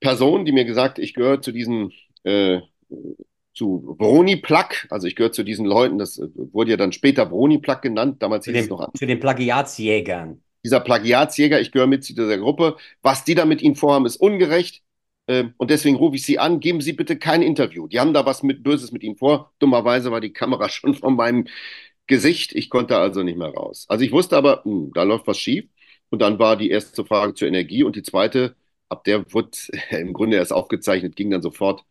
Person, 0.00 0.44
die 0.44 0.52
mir 0.52 0.64
gesagt, 0.64 0.98
ich 0.98 1.14
gehöre 1.14 1.42
zu 1.42 1.50
diesen 1.52 1.92
äh, 2.22 2.60
zu 3.52 3.96
Broni 3.98 4.36
Plug, 4.36 4.86
also 4.90 5.08
ich 5.08 5.16
gehöre 5.16 5.32
zu 5.32 5.42
diesen 5.42 5.66
Leuten, 5.66 5.98
das 5.98 6.18
äh, 6.18 6.28
wurde 6.34 6.70
ja 6.70 6.76
dann 6.76 6.92
später 6.92 7.26
Broni 7.26 7.58
Plug 7.58 7.80
genannt, 7.82 8.22
damals 8.22 8.44
hieß 8.46 8.54
es 8.54 8.68
den, 8.68 8.68
noch 8.68 8.92
zu 8.94 9.06
den 9.06 9.18
Plagiatsjägern. 9.18 10.40
dieser 10.64 10.80
Plagiatsjäger, 10.80 11.60
ich 11.60 11.72
gehöre 11.72 11.88
mit 11.88 12.04
zu 12.04 12.14
dieser 12.14 12.38
Gruppe. 12.38 12.76
Was 13.02 13.24
die 13.24 13.34
da 13.34 13.44
mit 13.44 13.62
Ihnen 13.62 13.74
vorhaben, 13.74 14.06
ist 14.06 14.16
ungerecht. 14.16 14.82
Ähm, 15.28 15.54
Und 15.58 15.70
deswegen 15.70 15.96
rufe 15.96 16.16
ich 16.16 16.24
Sie 16.24 16.38
an, 16.38 16.60
geben 16.60 16.80
Sie 16.80 16.94
bitte 16.94 17.18
kein 17.18 17.42
Interview. 17.42 17.86
Die 17.88 18.00
haben 18.00 18.14
da 18.14 18.26
was 18.26 18.42
mit 18.42 18.62
Böses 18.64 18.92
mit 18.92 19.02
Ihnen 19.04 19.16
vor. 19.16 19.52
Dummerweise 19.60 20.10
war 20.10 20.20
die 20.20 20.32
Kamera 20.32 20.68
schon 20.70 20.94
von 20.94 21.16
meinem 21.16 21.46
Gesicht. 22.06 22.54
Ich 22.54 22.70
konnte 22.70 22.98
also 22.98 23.22
nicht 23.22 23.38
mehr 23.38 23.48
raus. 23.50 23.86
Also 23.88 24.04
ich 24.04 24.12
wusste 24.12 24.36
aber, 24.36 24.64
hm, 24.64 24.92
da 24.94 25.02
läuft 25.04 25.26
was 25.26 25.38
schief. 25.38 25.66
Und 26.10 26.20
dann 26.22 26.38
war 26.38 26.56
die 26.56 26.70
erste 26.70 27.04
Frage 27.04 27.34
zur 27.34 27.48
Energie 27.48 27.82
und 27.82 27.96
die 27.96 28.02
zweite, 28.02 28.56
ab 28.88 29.04
der 29.04 29.30
wurde 29.32 29.50
im 29.90 30.12
Grunde 30.14 30.36
erst 30.38 30.52
aufgezeichnet, 30.52 31.16
ging 31.16 31.30
dann 31.30 31.42
sofort 31.42 31.84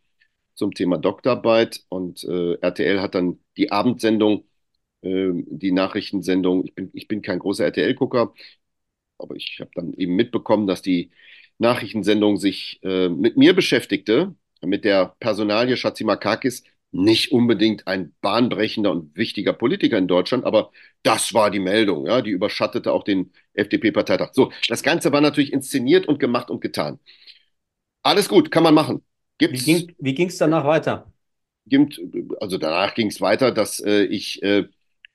zum 0.54 0.74
Thema 0.74 0.98
Doktorarbeit. 0.98 1.84
Und 1.88 2.24
äh, 2.24 2.54
RTL 2.60 3.00
hat 3.00 3.14
dann 3.14 3.40
die 3.56 3.72
Abendsendung, 3.72 4.44
äh, 5.02 5.30
die 5.34 5.72
Nachrichtensendung. 5.72 6.64
Ich 6.66 6.74
bin, 6.74 6.90
ich 6.94 7.08
bin 7.08 7.22
kein 7.22 7.38
großer 7.40 7.64
RTL-Gucker, 7.66 8.34
aber 9.18 9.36
ich 9.36 9.58
habe 9.60 9.70
dann 9.74 9.92
eben 9.94 10.16
mitbekommen, 10.16 10.66
dass 10.66 10.82
die 10.82 11.10
Nachrichtensendung 11.58 12.36
sich 12.36 12.80
äh, 12.82 13.08
mit 13.08 13.36
mir 13.36 13.54
beschäftigte, 13.54 14.34
mit 14.62 14.84
der 14.84 15.14
Personalie 15.20 15.76
Chatzimarkakis, 15.76 16.64
nicht 16.90 17.32
unbedingt 17.32 17.86
ein 17.86 18.14
bahnbrechender 18.22 18.90
und 18.90 19.14
wichtiger 19.16 19.52
Politiker 19.52 19.98
in 19.98 20.08
Deutschland, 20.08 20.44
aber 20.44 20.70
das 21.02 21.34
war 21.34 21.50
die 21.50 21.58
Meldung, 21.58 22.06
ja, 22.06 22.22
die 22.22 22.30
überschattete 22.30 22.92
auch 22.92 23.04
den 23.04 23.32
FDP-Parteitag. 23.52 24.30
So, 24.32 24.52
das 24.68 24.82
Ganze 24.82 25.12
war 25.12 25.20
natürlich 25.20 25.52
inszeniert 25.52 26.06
und 26.06 26.18
gemacht 26.18 26.50
und 26.50 26.60
getan. 26.60 26.98
Alles 28.02 28.28
gut, 28.28 28.50
kann 28.50 28.62
man 28.62 28.74
machen. 28.74 29.04
Wie 29.46 29.46
Gibt's, 29.46 29.64
ging, 29.64 29.94
wie 29.98 30.14
ging 30.14 30.28
es 30.28 30.38
danach 30.38 30.64
weiter? 30.64 31.12
gibt, 31.66 32.00
also 32.40 32.58
danach 32.58 32.94
ging 32.94 33.08
es 33.08 33.20
weiter, 33.20 33.52
dass 33.52 33.80
äh, 33.80 34.04
ich 34.04 34.42
äh, 34.42 34.66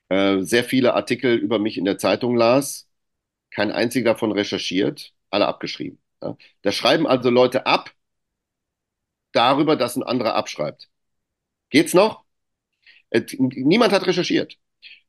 äh, 0.08 0.42
sehr 0.42 0.64
viele 0.64 0.94
Artikel 0.94 1.36
über 1.36 1.58
mich 1.58 1.78
in 1.78 1.84
der 1.84 1.98
Zeitung 1.98 2.36
las, 2.36 2.88
kein 3.50 3.72
einziger 3.72 4.12
davon 4.12 4.32
recherchiert, 4.32 5.14
alle 5.30 5.46
abgeschrieben. 5.46 6.00
Ja. 6.24 6.36
Da 6.62 6.72
schreiben 6.72 7.06
also 7.06 7.30
Leute 7.30 7.66
ab 7.66 7.92
darüber, 9.32 9.76
dass 9.76 9.96
ein 9.96 10.02
anderer 10.02 10.34
abschreibt. 10.34 10.88
Geht's 11.70 11.94
noch? 11.94 12.24
Äh, 13.10 13.22
niemand 13.38 13.92
hat 13.92 14.06
recherchiert. 14.06 14.56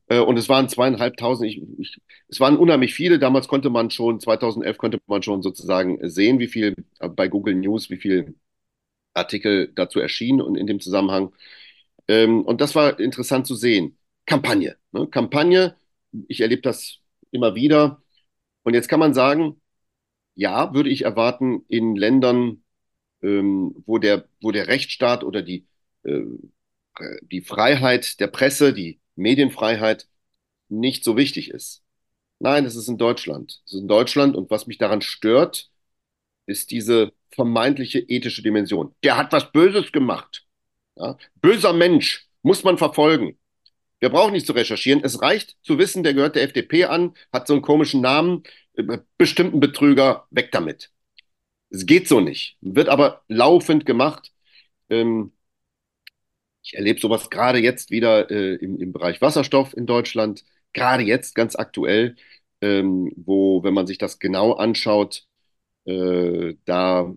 Äh, 0.07 0.19
und 0.19 0.38
es 0.38 0.50
waren 0.50 0.69
zweieinhalbtausend, 0.69 1.50
ich, 1.50 1.62
ich, 1.79 2.01
es 2.27 2.39
waren 2.39 2.57
unheimlich 2.57 2.93
viele. 2.93 3.19
Damals 3.19 3.48
konnte 3.48 3.69
man 3.69 3.91
schon, 3.91 4.19
2011 4.19 4.77
konnte 4.77 5.00
man 5.07 5.24
schon 5.24 5.41
sozusagen 5.41 6.00
sehen, 6.10 6.39
wie 6.39 6.48
viel 6.48 6.75
äh, 7.00 7.10
bei 7.10 7.27
Google 7.27 7.55
News, 7.55 7.89
wie 7.89 7.98
viel 7.98 8.36
Artikel 9.13 9.72
dazu 9.75 10.00
erschienen 10.00 10.41
und 10.41 10.55
in 10.57 10.67
dem 10.67 10.79
Zusammenhang. 10.79 11.34
Ähm, 12.07 12.43
und 12.45 12.62
das 12.62 12.75
war 12.75 13.00
interessant 13.00 13.48
zu 13.48 13.55
sehen. 13.55 13.98
Kampagne. 14.25 14.77
Ne? 14.91 15.07
Kampagne, 15.07 15.75
ich 16.27 16.41
erlebe 16.41 16.62
das 16.62 17.00
immer 17.31 17.55
wieder. 17.55 18.01
Und 18.63 18.74
jetzt 18.74 18.89
kann 18.89 19.00
man 19.00 19.13
sagen, 19.13 19.62
ja, 20.36 20.74
würde 20.74 20.89
ich 20.89 21.04
erwarten, 21.04 21.65
in 21.68 21.96
Ländern, 21.96 22.63
ähm, 23.22 23.75
wo 23.86 23.98
der, 23.98 24.27
wo 24.42 24.51
der 24.51 24.68
Rechtsstaat 24.68 25.24
oder 25.24 25.42
die, 25.42 25.65
äh, 26.04 26.22
die 27.22 27.42
Freiheit 27.42 28.20
der 28.20 28.27
Presse, 28.27 28.74
die 28.74 29.00
Medienfreiheit 29.15 30.08
nicht 30.70 31.04
so 31.04 31.18
wichtig 31.18 31.50
ist. 31.51 31.84
Nein, 32.39 32.65
es 32.65 32.75
ist 32.75 32.88
in 32.88 32.98
Deutschland. 32.98 33.62
Es 33.65 33.74
ist 33.74 33.82
in 33.82 33.88
Deutschland 33.88 34.36
und 34.36 34.50
was 34.51 34.68
mich 34.68 34.77
daran 34.77 35.01
stört, 35.01 35.70
ist 36.46 36.72
diese 36.72 37.13
vermeintliche 37.30 38.00
ethische 38.00 38.44
Dimension. 38.44 38.94
Der 39.04 39.18
hat 39.18 39.32
was 39.32 39.51
Böses 39.51 39.92
gemacht. 39.92 40.46
Ja? 40.96 41.18
Böser 41.42 41.74
Mensch 41.74 42.27
muss 42.42 42.63
man 42.63 42.77
verfolgen. 42.77 43.38
Wir 44.00 44.10
brauchen 44.10 44.34
nicht 44.34 44.46
zu 44.46 44.54
recherchieren. 44.54 45.04
Es 45.04 45.22
reicht 45.22 45.58
zu 45.63 45.77
wissen, 45.80 46.04
der 46.04 46.13
gehört 46.13 46.36
der 46.36 46.44
FDP 46.44 46.86
an, 46.86 47.13
hat 47.32 47.48
so 47.48 47.54
einen 47.54 47.62
komischen 47.62 48.01
Namen, 48.01 48.44
bestimmten 49.17 49.60
Betrüger, 49.60 50.27
weg 50.32 50.51
damit. 50.51 50.91
Es 51.70 51.86
geht 51.86 52.08
so 52.08 52.20
nicht, 52.22 52.58
wird 52.62 52.89
aber 52.89 53.24
laufend 53.27 53.86
gemacht. 53.86 54.32
Ähm, 54.89 55.34
ich 56.63 56.75
erlebe 56.75 57.00
sowas 57.00 57.29
gerade 57.29 57.60
jetzt 57.60 57.91
wieder 57.91 58.29
äh, 58.32 58.55
im, 58.55 58.79
im 58.79 58.91
Bereich 58.94 59.22
Wasserstoff 59.22 59.75
in 59.75 59.86
Deutschland, 59.86 60.44
gerade 60.74 61.03
jetzt 61.03 61.36
ganz 61.36 61.55
aktuell, 61.55 62.15
ähm, 62.62 63.12
wo, 63.15 63.63
wenn 63.63 63.74
man 63.74 63.88
sich 63.88 63.98
das 63.98 64.20
genau 64.20 64.53
anschaut, 64.53 65.25
äh, 65.86 66.55
da 66.65 67.13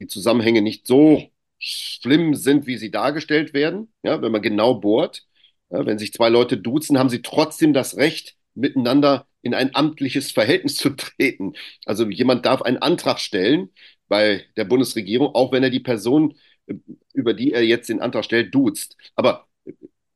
die 0.00 0.06
Zusammenhänge 0.08 0.62
nicht 0.62 0.86
so 0.86 1.30
schlimm 1.58 2.34
sind, 2.34 2.66
wie 2.66 2.78
sie 2.78 2.90
dargestellt 2.90 3.54
werden. 3.54 3.92
Ja, 4.02 4.22
wenn 4.22 4.32
man 4.32 4.42
genau 4.42 4.74
bohrt, 4.74 5.26
ja, 5.70 5.86
wenn 5.86 5.98
sich 5.98 6.12
zwei 6.12 6.28
Leute 6.28 6.56
duzen, 6.58 6.98
haben 6.98 7.10
sie 7.10 7.22
trotzdem 7.22 7.72
das 7.72 7.96
Recht, 7.96 8.36
miteinander 8.54 9.26
in 9.42 9.54
ein 9.54 9.74
amtliches 9.74 10.32
Verhältnis 10.32 10.76
zu 10.76 10.90
treten. 10.90 11.54
Also 11.86 12.08
jemand 12.08 12.46
darf 12.46 12.62
einen 12.62 12.78
Antrag 12.78 13.18
stellen 13.20 13.70
bei 14.08 14.44
der 14.56 14.64
Bundesregierung, 14.64 15.34
auch 15.34 15.52
wenn 15.52 15.62
er 15.62 15.70
die 15.70 15.80
Person, 15.80 16.36
äh, 16.66 16.74
über 17.14 17.34
die 17.34 17.52
er 17.52 17.64
jetzt 17.64 17.88
den 17.88 18.00
Antrag 18.00 18.24
stellt, 18.24 18.54
duzt. 18.54 18.96
Aber 19.14 19.46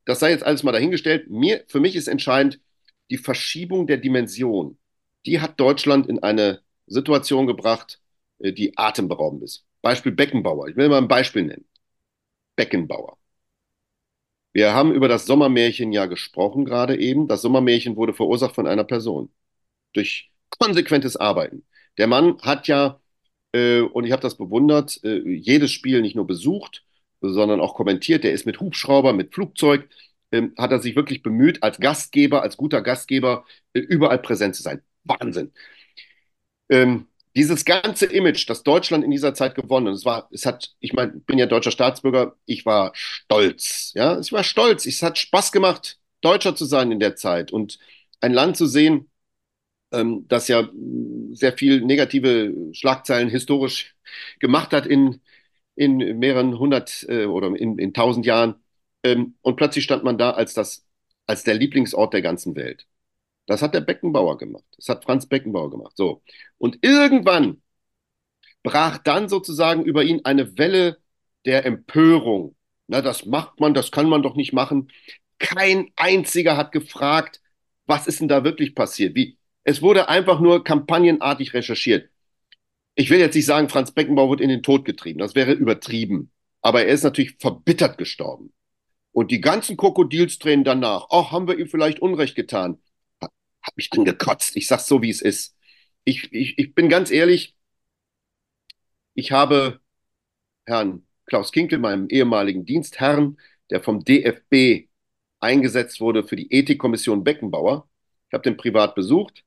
das 0.05 0.21
sei 0.21 0.31
jetzt 0.31 0.45
alles 0.45 0.63
mal 0.63 0.73
dahingestellt. 0.73 1.31
Mir, 1.31 1.65
für 1.69 1.81
mich 1.81 1.97
ist 1.97 2.09
entscheidend 2.09 2.61
die 3.11 3.19
Verschiebung 3.19 3.87
der 3.87 3.99
Dimension. 3.99 4.79
Die 5.27 5.41
hat 5.41 5.59
Deutschland 5.61 6.07
in 6.07 6.23
eine 6.23 6.61
Situation 6.87 7.47
gebracht, 7.47 8.01
äh, 8.41 8.53
die 8.53 8.77
atemberaubend 8.77 9.43
ist. 9.45 9.67
Beispiel 9.83 10.13
Beckenbauer. 10.13 10.69
Ich 10.69 10.77
will 10.77 10.89
mal 10.89 10.99
ein 10.99 11.09
Beispiel 11.09 11.45
nennen. 11.45 11.67
Beckenbauer. 12.57 13.19
Wir 14.55 14.73
haben 14.75 14.95
über 14.95 15.09
das 15.09 15.27
Sommermärchen 15.27 15.93
ja 15.93 16.07
gesprochen 16.07 16.65
gerade 16.65 16.99
eben. 16.99 17.29
Das 17.29 17.43
Sommermärchen 17.43 17.97
wurde 17.97 18.15
verursacht 18.15 18.55
von 18.55 18.67
einer 18.69 18.85
Person 18.85 19.31
durch 19.95 20.31
konsequentes 20.59 21.17
Arbeiten. 21.17 21.65
Der 21.99 22.07
Mann 22.09 22.39
hat 22.43 22.69
ja, 22.69 23.01
äh, 23.53 23.81
und 23.81 24.05
ich 24.07 24.13
habe 24.13 24.23
das 24.23 24.37
bewundert, 24.37 25.01
äh, 25.05 25.21
jedes 25.29 25.73
Spiel 25.73 26.03
nicht 26.03 26.17
nur 26.17 26.27
besucht, 26.27 26.85
sondern 27.21 27.61
auch 27.61 27.75
kommentiert. 27.75 28.25
Der 28.25 28.33
ist 28.33 28.47
mit 28.47 28.61
Hubschrauber, 28.61 29.13
mit 29.13 29.35
Flugzeug, 29.35 29.89
ähm, 30.33 30.55
hat 30.59 30.73
er 30.73 30.81
sich 30.81 30.97
wirklich 30.97 31.23
bemüht, 31.23 31.63
als 31.63 31.79
Gastgeber, 31.81 32.43
als 32.43 32.57
guter 32.57 32.83
Gastgeber, 32.83 33.45
äh, 33.75 33.81
überall 33.81 34.19
präsent 34.21 34.57
zu 34.57 34.63
sein. 34.63 34.83
Wahnsinn. 35.05 35.53
Ähm, 36.69 37.09
dieses 37.37 37.65
ganze 37.65 38.07
Image, 38.07 38.49
das 38.49 38.63
Deutschland 38.63 39.05
in 39.05 39.11
dieser 39.11 39.35
Zeit 39.35 39.55
gewonnen 39.55 39.89
hat, 39.89 39.95
es 39.95 40.05
war, 40.05 40.29
es 40.33 40.47
hat, 40.47 40.75
ich 40.81 40.93
meine, 40.93 41.13
bin 41.13 41.39
ja 41.39 41.47
deutscher 41.47 41.71
Staatsbürger, 41.73 42.37
ich 42.47 42.65
war 42.67 42.93
stolz, 42.95 43.93
ja, 43.95 44.19
ich 44.21 44.33
war 44.33 44.45
stolz, 44.45 44.87
es 44.87 45.03
hat 45.03 45.19
Spaß 45.19 45.53
gemacht, 45.53 45.99
Deutscher 46.21 46.55
zu 46.57 46.65
sein 46.65 46.93
in 46.93 47.01
der 47.01 47.17
Zeit 47.17 47.53
und 47.53 47.79
ein 48.21 48.33
Land 48.33 48.57
zu 48.57 48.67
sehen, 48.67 49.11
ähm, 49.93 50.27
das 50.29 50.49
ja 50.49 50.69
sehr 51.33 51.53
viel 51.57 51.81
negative 51.83 52.55
Schlagzeilen 52.73 53.29
historisch 53.29 53.97
gemacht 54.41 54.73
hat 54.73 54.87
in, 54.87 55.21
in 55.77 55.99
mehreren 56.19 56.59
hundert 56.59 57.05
äh, 57.09 57.27
oder 57.27 57.49
in, 57.49 57.79
in 57.79 57.93
tausend 57.95 58.27
Jahren. 58.27 58.57
Ähm, 59.03 59.37
und 59.43 59.57
plötzlich 59.57 59.85
stand 59.85 60.05
man 60.05 60.19
da 60.19 60.31
als 60.33 60.55
das, 60.55 60.87
als 61.27 61.45
der 61.45 61.55
Lieblingsort 61.55 62.15
der 62.15 62.23
ganzen 62.23 62.57
Welt. 62.57 62.87
Das 63.47 63.63
hat 63.63 63.75
der 63.75 63.81
Beckenbauer 63.81 64.39
gemacht. 64.39 64.65
Das 64.77 64.89
hat 64.89 65.05
Franz 65.05 65.27
Beckenbauer 65.27 65.71
gemacht. 65.71 65.97
So. 65.97 66.23
Und 66.59 66.79
irgendwann 66.83 67.63
brach 68.63 68.99
dann 68.99 69.29
sozusagen 69.29 69.85
über 69.85 70.03
ihn 70.03 70.23
eine 70.25 70.57
Welle 70.59 70.99
der 71.45 71.67
Empörung. 71.67 72.57
Na, 72.87 73.03
das 73.03 73.27
macht 73.27 73.61
man, 73.61 73.75
das 73.75 73.91
kann 73.91 74.09
man 74.09 74.23
doch 74.23 74.37
nicht 74.37 74.53
machen. 74.53 74.91
Kein 75.39 75.91
einziger 75.97 76.57
hat 76.57 76.73
gefragt, 76.73 77.41
was 77.87 78.07
ist 78.07 78.21
denn 78.21 78.29
da 78.29 78.45
wirklich 78.45 78.75
passiert? 78.75 79.15
Wie? 79.15 79.39
Es 79.63 79.83
wurde 79.83 80.09
einfach 80.09 80.41
nur 80.41 80.65
kampagnenartig 80.65 81.55
recherchiert. 81.55 82.11
Ich 82.95 83.11
will 83.11 83.19
jetzt 83.19 83.35
nicht 83.35 83.47
sagen, 83.47 83.69
Franz 83.69 83.93
Beckenbauer 83.93 84.31
wird 84.31 84.41
in 84.41 84.49
den 84.49 84.63
Tod 84.63 84.85
getrieben. 84.85 85.19
Das 85.19 85.35
wäre 85.35 85.53
übertrieben. 85.53 86.31
Aber 86.63 86.85
er 86.85 86.93
ist 86.93 87.03
natürlich 87.03 87.37
verbittert 87.39 87.99
gestorben. 87.99 88.53
Und 89.13 89.31
die 89.31 89.41
ganzen 89.41 89.77
Krokodilstränen 89.77 90.65
danach, 90.65 91.07
ach, 91.11 91.31
haben 91.33 91.47
wir 91.47 91.59
ihm 91.59 91.69
vielleicht 91.69 92.01
Unrecht 92.01 92.35
getan? 92.35 92.81
Hat 93.65 93.77
mich 93.77 93.93
angekotzt. 93.93 94.57
Ich 94.57 94.67
sag's 94.69 94.87
so, 94.87 95.03
wie 95.03 95.11
es 95.11 95.23
ist. 95.23 95.57
Ich, 96.05 96.33
ich, 96.33 96.59
ich 96.59 96.75
bin 96.75 96.89
ganz 96.89 97.11
ehrlich, 97.11 97.57
ich 99.15 99.33
habe 99.33 99.81
Herrn 100.67 101.07
Klaus 101.27 101.53
Kinkel, 101.53 101.79
meinem 101.79 102.09
ehemaligen 102.09 102.65
Dienstherrn, 102.67 103.39
der 103.71 103.83
vom 103.83 104.05
DFB 104.05 104.89
eingesetzt 105.41 106.01
wurde 106.01 106.25
für 106.25 106.37
die 106.37 106.53
Ethikkommission 106.53 107.25
Beckenbauer. 107.25 107.89
Ich 108.29 108.35
habe 108.35 108.43
den 108.45 108.57
privat 108.57 108.95
besucht 108.95 109.45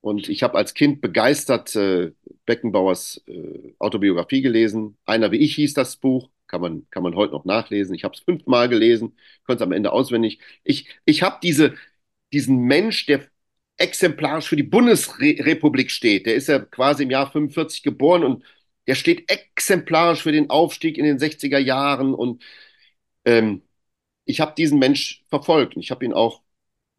und 0.00 0.28
ich 0.28 0.42
habe 0.42 0.56
als 0.56 0.74
Kind 0.74 1.00
begeistert 1.00 1.74
äh, 1.76 2.12
Beckenbauers 2.46 3.22
äh, 3.26 3.74
Autobiografie 3.78 4.40
gelesen. 4.42 4.96
Einer 5.04 5.30
wie 5.32 5.36
ich 5.38 5.54
hieß 5.56 5.74
das 5.74 5.96
Buch, 5.96 6.30
kann 6.46 6.60
man, 6.62 6.86
kann 6.90 7.02
man 7.02 7.14
heute 7.16 7.32
noch 7.32 7.44
nachlesen. 7.44 7.94
Ich 7.94 8.04
habe 8.04 8.14
es 8.14 8.20
fünfmal 8.20 8.68
gelesen, 8.68 9.16
konnte 9.44 9.62
es 9.62 9.66
am 9.66 9.72
Ende 9.72 9.92
auswendig. 9.92 10.40
Ich, 10.64 10.88
ich 11.04 11.22
habe 11.22 11.38
diese, 11.42 11.74
diesen 12.32 12.58
Mensch, 12.64 13.06
der 13.06 13.22
exemplarisch 13.76 14.48
für 14.48 14.56
die 14.56 14.62
Bundesrepublik 14.62 15.90
steht. 15.90 16.26
Der 16.26 16.34
ist 16.34 16.48
ja 16.48 16.58
quasi 16.60 17.04
im 17.04 17.10
Jahr 17.10 17.30
45 17.30 17.82
geboren 17.82 18.24
und 18.24 18.44
der 18.86 18.94
steht 18.94 19.30
exemplarisch 19.30 20.22
für 20.22 20.32
den 20.32 20.50
Aufstieg 20.50 20.98
in 20.98 21.04
den 21.04 21.18
60er 21.18 21.58
Jahren. 21.58 22.14
Und 22.14 22.42
ähm, 23.24 23.62
ich 24.24 24.40
habe 24.40 24.54
diesen 24.56 24.78
Mensch 24.78 25.24
verfolgt 25.28 25.76
und 25.76 25.82
ich 25.82 25.90
habe 25.90 26.04
ihn 26.04 26.12
auch 26.14 26.42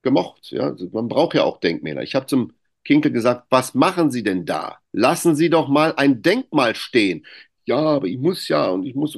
gemocht. 0.02 0.52
Ja? 0.52 0.64
Also 0.70 0.90
man 0.92 1.08
braucht 1.08 1.36
ja 1.36 1.44
auch 1.44 1.60
Denkmäler. 1.60 2.04
Ich 2.04 2.16
habe 2.16 2.26
zum 2.28 2.54
Kinkel 2.84 3.12
gesagt, 3.12 3.48
was 3.50 3.74
machen 3.76 4.12
Sie 4.12 4.24
denn 4.24 4.46
da? 4.46 4.80
Lassen 4.92 5.36
Sie 5.36 5.50
doch 5.50 5.68
mal 5.68 5.94
ein 5.96 6.22
Denkmal 6.22 6.76
stehen. 6.76 7.26
Ja, 7.66 7.78
aber 7.78 8.08
ich 8.08 8.18
muss 8.18 8.48
ja 8.48 8.70
und 8.70 8.86
ich 8.86 8.96
muss. 8.96 9.18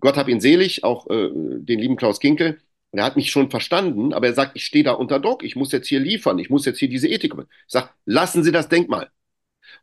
Gott 0.00 0.16
hab 0.16 0.28
ihn 0.28 0.40
selig, 0.40 0.82
auch 0.84 1.08
äh, 1.10 1.28
den 1.32 1.78
lieben 1.78 1.96
Klaus 1.96 2.20
Kinkel. 2.20 2.58
Er 2.92 3.04
hat 3.04 3.16
mich 3.16 3.30
schon 3.30 3.50
verstanden, 3.50 4.12
aber 4.12 4.26
er 4.26 4.34
sagt, 4.34 4.56
ich 4.56 4.64
stehe 4.64 4.84
da 4.84 4.92
unter 4.92 5.20
Druck, 5.20 5.44
ich 5.44 5.54
muss 5.56 5.70
jetzt 5.72 5.86
hier 5.88 6.00
liefern, 6.00 6.38
ich 6.38 6.50
muss 6.50 6.64
jetzt 6.64 6.78
hier 6.78 6.88
diese 6.88 7.08
Ethik. 7.08 7.34
Ich 7.34 7.46
sage, 7.68 7.90
lassen 8.04 8.42
Sie 8.42 8.52
das 8.52 8.68
Denkmal 8.68 9.10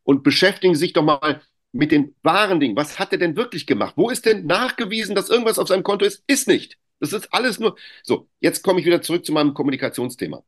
und 0.03 0.23
beschäftigen 0.23 0.75
Sie 0.75 0.81
sich 0.81 0.93
doch 0.93 1.03
mal 1.03 1.41
mit 1.71 1.91
den 1.91 2.15
wahren 2.23 2.59
Dingen. 2.59 2.75
Was 2.75 2.99
hat 2.99 3.11
er 3.13 3.17
denn 3.17 3.35
wirklich 3.35 3.65
gemacht? 3.65 3.93
Wo 3.97 4.09
ist 4.09 4.25
denn 4.25 4.45
nachgewiesen, 4.45 5.15
dass 5.15 5.29
irgendwas 5.29 5.59
auf 5.59 5.67
seinem 5.67 5.83
Konto 5.83 6.05
ist? 6.05 6.23
Ist 6.27 6.47
nicht. 6.47 6.77
Das 6.99 7.13
ist 7.13 7.33
alles 7.33 7.59
nur. 7.59 7.77
So, 8.03 8.27
jetzt 8.39 8.63
komme 8.63 8.79
ich 8.79 8.85
wieder 8.85 9.01
zurück 9.01 9.25
zu 9.25 9.31
meinem 9.31 9.53
Kommunikationsthema. 9.53 10.43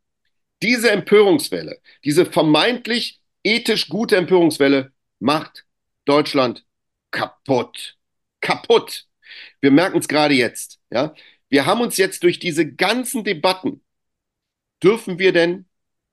Diese 0.62 0.92
Empörungswelle, 0.92 1.80
diese 2.04 2.26
vermeintlich 2.26 3.22
ethisch 3.44 3.88
gute 3.90 4.18
Empörungswelle 4.18 4.92
macht 5.20 5.66
Deutschland 6.06 6.66
kaputt. 7.12 7.98
Kaputt. 8.42 9.06
Wir 9.62 9.72
merken 9.72 10.00
es 10.00 10.08
gerade 10.08 10.34
jetzt. 10.34 10.80
Ja? 10.92 11.14
Wir 11.50 11.66
haben 11.66 11.82
uns 11.82 11.98
jetzt 11.98 12.24
durch 12.24 12.40
diese 12.40 12.72
ganzen 12.72 13.24
Debatten, 13.24 13.82
dürfen 14.84 15.20
wir 15.20 15.34
denn 15.34 15.66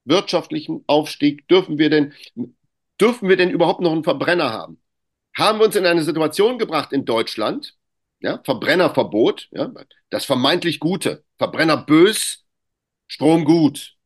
wirtschaftlichen 0.04 0.84
Aufstieg, 0.86 1.46
dürfen 1.48 1.78
wir 1.78 1.90
denn, 1.90 2.14
dürfen 3.00 3.28
wir 3.28 3.36
denn 3.36 3.50
überhaupt 3.50 3.80
noch 3.80 3.92
einen 3.92 4.04
Verbrenner 4.04 4.52
haben? 4.52 4.80
Haben 5.34 5.58
wir 5.58 5.66
uns 5.66 5.76
in 5.76 5.84
eine 5.84 6.02
Situation 6.02 6.58
gebracht 6.58 6.92
in 6.92 7.04
Deutschland, 7.04 7.76
ja, 8.20 8.40
Verbrennerverbot, 8.44 9.48
ja, 9.50 9.70
das 10.08 10.24
vermeintlich 10.24 10.80
Gute, 10.80 11.24
Verbrenner 11.36 11.76
bös, 11.76 12.44
Strom 13.06 13.44
gut, 13.44 13.96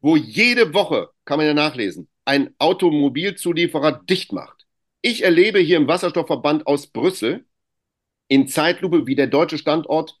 wo 0.00 0.16
jede 0.16 0.72
Woche, 0.72 1.10
kann 1.24 1.38
man 1.38 1.46
ja 1.46 1.54
nachlesen, 1.54 2.08
ein 2.24 2.54
Automobilzulieferer 2.58 3.92
dicht 4.04 4.32
macht. 4.32 4.66
Ich 5.02 5.22
erlebe 5.22 5.58
hier 5.58 5.76
im 5.76 5.88
Wasserstoffverband 5.88 6.66
aus 6.66 6.86
Brüssel 6.86 7.46
in 8.28 8.48
Zeitlupe, 8.48 9.06
wie 9.06 9.14
der 9.14 9.26
deutsche 9.26 9.58
Standort 9.58 10.19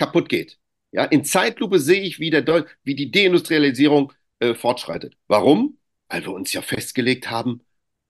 kaputt 0.00 0.28
geht. 0.28 0.58
Ja, 0.92 1.04
in 1.04 1.24
Zeitlupe 1.24 1.78
sehe 1.78 2.02
ich, 2.02 2.18
wie, 2.18 2.30
der 2.30 2.66
wie 2.82 2.96
die 2.96 3.10
Deindustrialisierung 3.12 4.12
äh, 4.40 4.54
fortschreitet. 4.54 5.16
Warum? 5.28 5.78
Weil 6.08 6.24
wir 6.24 6.32
uns 6.32 6.52
ja 6.52 6.62
festgelegt 6.62 7.30
haben 7.30 7.60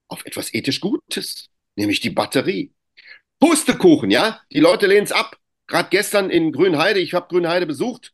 auf 0.07 0.25
etwas 0.25 0.53
ethisch 0.53 0.79
Gutes, 0.79 1.49
nämlich 1.75 1.99
die 1.99 2.09
Batterie. 2.09 2.73
Pustekuchen, 3.39 4.09
ja? 4.09 4.41
Die 4.51 4.59
Leute 4.59 4.87
lehnen 4.87 5.03
es 5.03 5.11
ab. 5.11 5.37
Gerade 5.67 5.89
gestern 5.89 6.29
in 6.29 6.51
Grünheide, 6.51 6.99
ich 6.99 7.13
habe 7.13 7.27
Grünheide 7.27 7.65
besucht, 7.65 8.13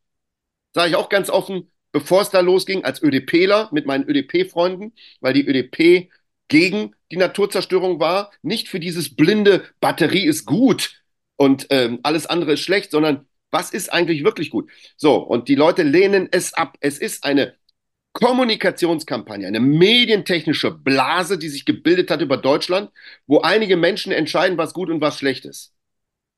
sage 0.74 0.90
ich 0.90 0.96
auch 0.96 1.10
ganz 1.10 1.30
offen, 1.30 1.72
bevor 1.92 2.22
es 2.22 2.30
da 2.30 2.42
losging, 2.42 2.84
als 2.84 3.02
ÖDPler 3.02 3.70
mit 3.72 3.86
meinen 3.86 4.08
ÖDP-Freunden, 4.08 4.94
weil 5.22 5.34
die 5.34 5.48
ÖDP 5.48 6.12
gegen 6.50 6.96
die 7.12 7.18
Naturzerstörung 7.18 8.00
war, 8.00 8.32
nicht 8.42 8.68
für 8.70 8.80
dieses 8.80 9.16
blinde 9.16 9.66
Batterie 9.80 10.26
ist 10.26 10.46
gut 10.46 11.02
und 11.36 11.68
ähm, 11.70 12.00
alles 12.04 12.26
andere 12.26 12.54
ist 12.54 12.62
schlecht, 12.62 12.92
sondern 12.92 13.28
was 13.58 13.72
ist 13.72 13.92
eigentlich 13.92 14.24
wirklich 14.24 14.52
gut? 14.52 14.70
So, 14.98 15.16
und 15.16 15.48
die 15.48 15.56
Leute 15.56 15.82
lehnen 15.82 16.30
es 16.32 16.54
ab. 16.54 16.78
Es 16.80 17.00
ist 17.00 17.24
eine 17.24 17.56
Kommunikationskampagne, 18.14 19.48
eine 19.48 19.60
medientechnische 19.60 20.70
Blase, 20.70 21.40
die 21.40 21.50
sich 21.50 21.66
gebildet 21.66 22.12
hat 22.12 22.22
über 22.22 22.38
Deutschland, 22.38 22.92
wo 23.26 23.40
einige 23.40 23.76
Menschen 23.76 24.12
entscheiden, 24.12 24.60
was 24.60 24.74
gut 24.74 24.92
und 24.92 25.02
was 25.02 25.18
schlecht 25.18 25.46
ist. 25.46 25.74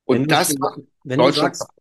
Und 0.05 0.21
wenn 0.21 0.27
das 0.27 0.55
du, 0.55 0.87
wenn 1.03 1.19
Deutschland. 1.19 1.55
Du 1.55 1.57
sagst, 1.57 1.73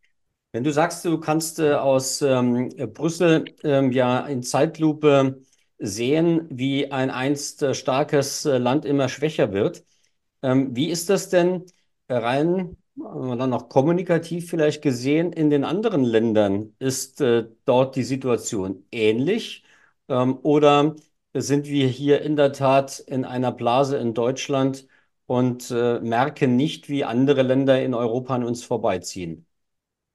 wenn 0.53 0.65
du 0.65 0.73
sagst, 0.73 1.05
du 1.05 1.19
kannst 1.21 1.61
äh, 1.61 1.75
aus 1.75 2.21
ähm, 2.21 2.71
Brüssel 2.93 3.45
ähm, 3.63 3.93
ja 3.93 4.27
in 4.27 4.43
Zeitlupe 4.43 5.41
sehen, 5.79 6.49
wie 6.51 6.91
ein 6.91 7.11
einst 7.11 7.63
äh, 7.63 7.75
starkes 7.75 8.45
äh, 8.45 8.59
Land 8.59 8.85
immer 8.85 9.09
schwächer 9.09 9.53
wird, 9.53 9.85
ähm, 10.43 10.75
wie 10.75 10.91
ist 10.91 11.11
das 11.11 11.29
denn 11.29 11.65
rein 12.09 12.77
dann 12.99 13.53
auch 13.53 13.69
kommunikativ 13.69 14.51
vielleicht 14.51 14.83
gesehen, 14.83 15.33
in 15.33 15.51
den 15.51 15.65
anderen 15.65 16.05
Ländern 16.05 16.75
ist 16.79 17.21
äh, 17.21 17.47
dort 17.65 17.97
die 17.97 18.03
Situation 18.03 18.85
ähnlich 18.91 19.65
ähm, 20.09 20.39
oder 20.43 20.97
sind 21.35 21.67
wir 21.67 21.87
hier 21.89 22.23
in 22.23 22.37
der 22.37 22.53
Tat 22.53 22.99
in 23.01 23.25
einer 23.25 23.53
Blase 23.53 23.99
in 23.99 24.15
Deutschland 24.15 24.87
und 25.27 25.71
äh, 25.71 26.01
merken 26.01 26.57
nicht, 26.57 26.89
wie 26.89 27.05
andere 27.05 27.43
Länder 27.43 27.83
in 27.83 27.95
Europa 27.95 28.35
an 28.35 28.45
uns 28.45 28.65
vorbeiziehen? 28.65 29.47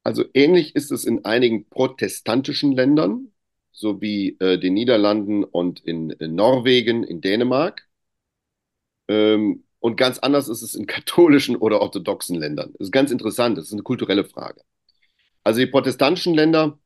Also 0.03 0.25
ähnlich 0.33 0.75
ist 0.75 0.91
es 0.91 1.05
in 1.05 1.23
einigen 1.23 1.69
protestantischen 1.69 2.73
Ländern, 2.73 3.31
so 3.71 4.01
wie 4.01 4.37
äh, 4.39 4.59
den 4.59 4.73
Niederlanden 4.73 5.43
und 5.43 5.79
in, 5.79 6.09
in 6.09 6.35
Norwegen, 6.35 7.03
in 7.03 7.21
Dänemark. 7.21 7.87
Ähm, 9.07 9.62
und 9.83 9.97
ganz 9.97 10.17
anders 10.19 10.47
ist 10.47 10.61
es 10.61 10.75
in 10.75 10.87
katholischen 10.87 11.57
oder 11.57 11.81
orthodoxen 11.81 12.37
Ländern. 12.37 12.71
Das 12.77 12.87
ist 12.87 12.91
ganz 12.93 13.11
interessant, 13.11 13.57
das 13.57 13.65
ist 13.65 13.73
eine 13.73 13.83
kulturelle 13.83 14.23
Frage. 14.23 14.61
Also 15.43 15.59
die 15.59 15.65
protestantischen 15.65 16.33
Länder 16.33 16.79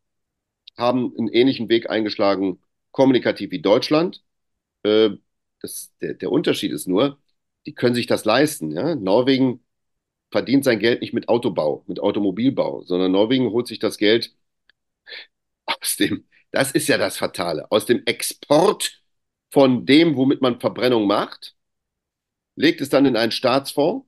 haben 0.77 1.13
einen 1.15 1.27
ähnlichen 1.27 1.69
Weg 1.69 1.91
eingeschlagen, 1.91 2.59
kommunikativ 2.91 3.51
wie 3.51 3.61
Deutschland. 3.61 4.23
Äh, 4.81 5.11
das, 5.61 5.93
der, 6.01 6.15
der 6.15 6.31
Unterschied 6.31 6.71
ist 6.71 6.87
nur, 6.87 7.19
die 7.67 7.75
können 7.75 7.93
sich 7.93 8.07
das 8.07 8.25
leisten. 8.25 8.71
Ja? 8.71 8.95
Norwegen 8.95 9.63
verdient 10.31 10.63
sein 10.63 10.79
Geld 10.79 11.01
nicht 11.01 11.13
mit 11.13 11.29
Autobau, 11.29 11.83
mit 11.87 11.99
Automobilbau, 11.99 12.81
sondern 12.81 13.11
Norwegen 13.11 13.51
holt 13.51 13.67
sich 13.67 13.77
das 13.77 13.99
Geld 13.99 14.35
aus 15.67 15.97
dem, 15.97 16.25
das 16.49 16.71
ist 16.71 16.87
ja 16.87 16.97
das 16.97 17.17
Fatale, 17.17 17.71
aus 17.71 17.85
dem 17.85 18.03
Export 18.07 19.03
von 19.51 19.85
dem, 19.85 20.15
womit 20.15 20.41
man 20.41 20.59
Verbrennung 20.59 21.05
macht 21.05 21.56
legt 22.57 22.81
es 22.81 22.89
dann 22.89 23.05
in 23.05 23.15
einen 23.15 23.31
Staatsfonds. 23.31 24.07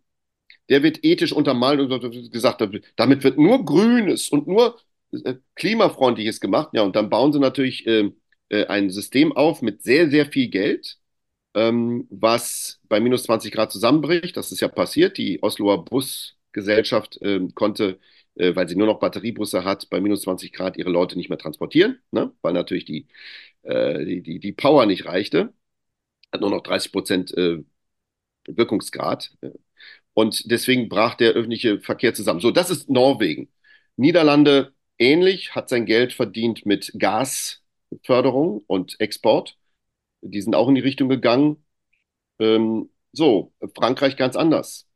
Der 0.69 0.83
wird 0.83 1.03
ethisch 1.03 1.33
untermalt 1.33 1.79
und 1.79 2.31
gesagt, 2.31 2.63
damit 2.97 3.23
wird 3.23 3.37
nur 3.37 3.65
Grünes 3.65 4.29
und 4.29 4.47
nur 4.47 4.79
äh, 5.11 5.35
Klimafreundliches 5.55 6.41
gemacht. 6.41 6.69
Ja, 6.73 6.83
und 6.83 6.95
dann 6.95 7.09
bauen 7.09 7.33
sie 7.33 7.39
natürlich 7.39 7.87
äh, 7.87 8.11
äh, 8.49 8.65
ein 8.67 8.89
System 8.89 9.31
auf 9.35 9.61
mit 9.61 9.83
sehr, 9.83 10.09
sehr 10.09 10.25
viel 10.27 10.49
Geld, 10.49 10.99
ähm, 11.55 12.07
was 12.11 12.81
bei 12.89 12.99
minus 12.99 13.23
20 13.23 13.51
Grad 13.51 13.71
zusammenbricht. 13.71 14.37
Das 14.37 14.51
ist 14.51 14.61
ja 14.61 14.67
passiert. 14.67 15.17
Die 15.17 15.41
Osloer 15.43 15.85
Busgesellschaft 15.85 17.21
äh, 17.21 17.47
konnte, 17.55 17.99
äh, 18.35 18.55
weil 18.55 18.69
sie 18.69 18.75
nur 18.75 18.87
noch 18.87 18.99
Batteriebusse 18.99 19.63
hat, 19.63 19.89
bei 19.89 20.01
minus 20.01 20.21
20 20.23 20.53
Grad 20.53 20.77
ihre 20.77 20.89
Leute 20.91 21.17
nicht 21.17 21.29
mehr 21.29 21.39
transportieren, 21.39 21.99
ne? 22.11 22.31
weil 22.41 22.53
natürlich 22.53 22.85
die, 22.85 23.07
äh, 23.63 24.05
die, 24.05 24.21
die, 24.23 24.39
die 24.39 24.51
Power 24.53 24.85
nicht 24.85 25.05
reichte. 25.05 25.53
Hat 26.31 26.41
nur 26.41 26.51
noch 26.51 26.61
30 26.63 26.91
Prozent 26.91 27.33
Wirkungsgrad. 28.57 29.31
Und 30.13 30.51
deswegen 30.51 30.89
brach 30.89 31.15
der 31.15 31.31
öffentliche 31.31 31.79
Verkehr 31.79 32.13
zusammen. 32.13 32.39
So, 32.41 32.51
das 32.51 32.69
ist 32.69 32.89
Norwegen. 32.89 33.49
Niederlande 33.95 34.73
ähnlich, 34.97 35.55
hat 35.55 35.69
sein 35.69 35.85
Geld 35.85 36.13
verdient 36.13 36.65
mit 36.65 36.93
Gasförderung 36.97 38.63
und 38.67 38.99
Export. 38.99 39.57
Die 40.21 40.41
sind 40.41 40.55
auch 40.55 40.67
in 40.69 40.75
die 40.75 40.81
Richtung 40.81 41.09
gegangen. 41.09 41.63
Ähm, 42.39 42.89
so, 43.13 43.53
Frankreich 43.75 44.17
ganz 44.17 44.35
anders. 44.35 44.87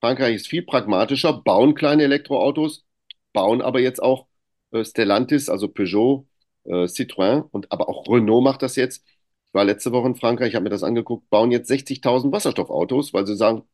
Frankreich 0.00 0.36
ist 0.36 0.48
viel 0.48 0.62
pragmatischer, 0.62 1.32
bauen 1.32 1.74
kleine 1.74 2.04
Elektroautos, 2.04 2.84
bauen 3.32 3.60
aber 3.62 3.80
jetzt 3.80 4.02
auch 4.02 4.28
äh, 4.72 4.84
Stellantis, 4.84 5.48
also 5.48 5.68
Peugeot, 5.68 6.26
äh, 6.64 6.86
Citroën 6.86 7.48
und 7.50 7.72
aber 7.72 7.88
auch 7.88 8.06
Renault 8.08 8.44
macht 8.44 8.62
das 8.62 8.76
jetzt 8.76 9.04
war 9.58 9.64
letzte 9.64 9.92
Woche 9.92 10.08
in 10.08 10.14
Frankreich, 10.16 10.54
habe 10.54 10.64
mir 10.64 10.70
das 10.70 10.84
angeguckt, 10.84 11.28
bauen 11.30 11.50
jetzt 11.50 11.70
60.000 11.70 12.32
Wasserstoffautos, 12.32 13.12
weil 13.12 13.26
sie 13.26 13.36
sagen, 13.36 13.64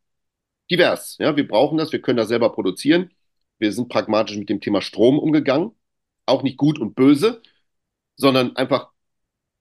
divers, 0.71 1.17
ja, 1.19 1.35
wir 1.37 1.47
brauchen 1.47 1.77
das, 1.77 1.91
wir 1.91 2.01
können 2.01 2.17
das 2.17 2.29
selber 2.29 2.51
produzieren. 2.51 3.11
Wir 3.59 3.71
sind 3.71 3.89
pragmatisch 3.89 4.37
mit 4.37 4.49
dem 4.49 4.61
Thema 4.61 4.81
Strom 4.81 5.19
umgegangen, 5.19 5.71
auch 6.25 6.43
nicht 6.43 6.57
gut 6.57 6.79
und 6.79 6.95
böse, 6.95 7.41
sondern 8.15 8.55
einfach 8.57 8.91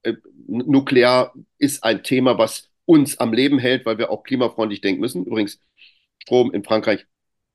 äh, 0.03 0.15
nuklear 0.47 1.35
ist 1.59 1.85
ein 1.85 2.03
Thema, 2.05 2.39
was 2.39 2.71
uns 2.87 3.19
am 3.19 3.33
Leben 3.35 3.59
hält, 3.59 3.87
weil 3.87 3.99
wir 3.99 4.11
auch 4.11 4.23
klimafreundlich 4.25 4.81
denken 4.81 5.01
müssen. 5.01 5.27
Übrigens, 5.27 5.61
Strom 6.19 6.53
in 6.55 6.65
Frankreich 6.65 7.07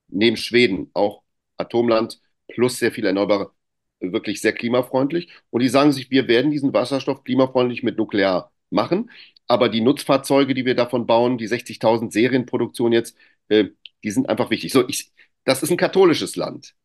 neben 0.10 0.38
Schweden 0.38 0.92
auch 0.94 1.24
Atomland 1.58 2.22
plus 2.48 2.80
sehr 2.80 2.92
viel 2.92 3.06
erneuerbare 3.06 3.52
wirklich 4.00 4.42
sehr 4.42 4.54
klimafreundlich. 4.54 5.30
Und 5.50 5.62
die 5.62 5.70
sagen 5.70 5.92
sich, 5.92 6.10
wir 6.12 6.28
werden 6.28 6.52
diesen 6.52 6.74
Wasserstoff 6.74 7.24
klimafreundlich 7.24 7.84
mit 7.84 7.98
Nuklear 7.98 8.52
machen. 8.70 9.12
Aber 9.48 9.70
die 9.70 9.82
Nutzfahrzeuge, 9.82 10.54
die 10.54 10.66
wir 10.66 10.76
davon 10.76 11.08
bauen, 11.08 11.38
die 11.38 11.48
60.000 11.48 12.12
Serienproduktion 12.12 12.92
jetzt, 12.92 13.18
äh, 13.50 13.66
die 14.04 14.12
sind 14.12 14.30
einfach 14.30 14.50
wichtig. 14.50 14.72
So, 14.72 14.88
ich, 14.88 15.12
das 15.44 15.64
ist 15.64 15.72
ein 15.72 15.78
katholisches 15.78 16.36
Land. 16.36 16.76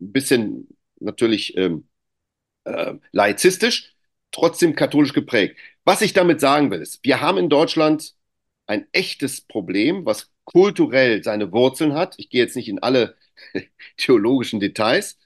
Ein 0.00 0.12
bisschen 0.12 0.68
natürlich 1.00 1.56
ähm, 1.56 1.88
äh, 2.64 2.94
laizistisch, 3.12 3.94
trotzdem 4.32 4.74
katholisch 4.76 5.12
geprägt. 5.12 5.56
Was 5.84 6.02
ich 6.02 6.12
damit 6.12 6.40
sagen 6.40 6.70
will, 6.70 6.80
ist, 6.80 7.04
wir 7.04 7.20
haben 7.20 7.38
in 7.38 7.48
Deutschland 7.48 8.14
ein 8.66 8.86
echtes 8.92 9.40
Problem, 9.40 10.06
was 10.06 10.32
kulturell 10.44 11.22
seine 11.24 11.52
Wurzeln 11.52 11.94
hat. 11.94 12.14
Ich 12.18 12.30
gehe 12.30 12.42
jetzt 12.42 12.56
nicht 12.56 12.68
in 12.68 12.80
alle 12.80 13.16
theologischen 13.96 14.60
Details, 14.60 15.18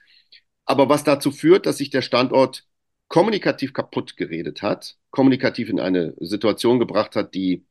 aber 0.64 0.88
was 0.88 1.04
dazu 1.04 1.32
führt, 1.32 1.66
dass 1.66 1.78
sich 1.78 1.90
der 1.90 2.02
Standort 2.02 2.66
kommunikativ 3.10 3.72
kaputt 3.74 4.16
geredet 4.16 4.62
hat, 4.62 4.96
kommunikativ 5.10 5.68
in 5.68 5.80
eine 5.80 6.14
Situation 6.20 6.78
gebracht 6.78 7.16
hat, 7.16 7.34
die 7.34 7.66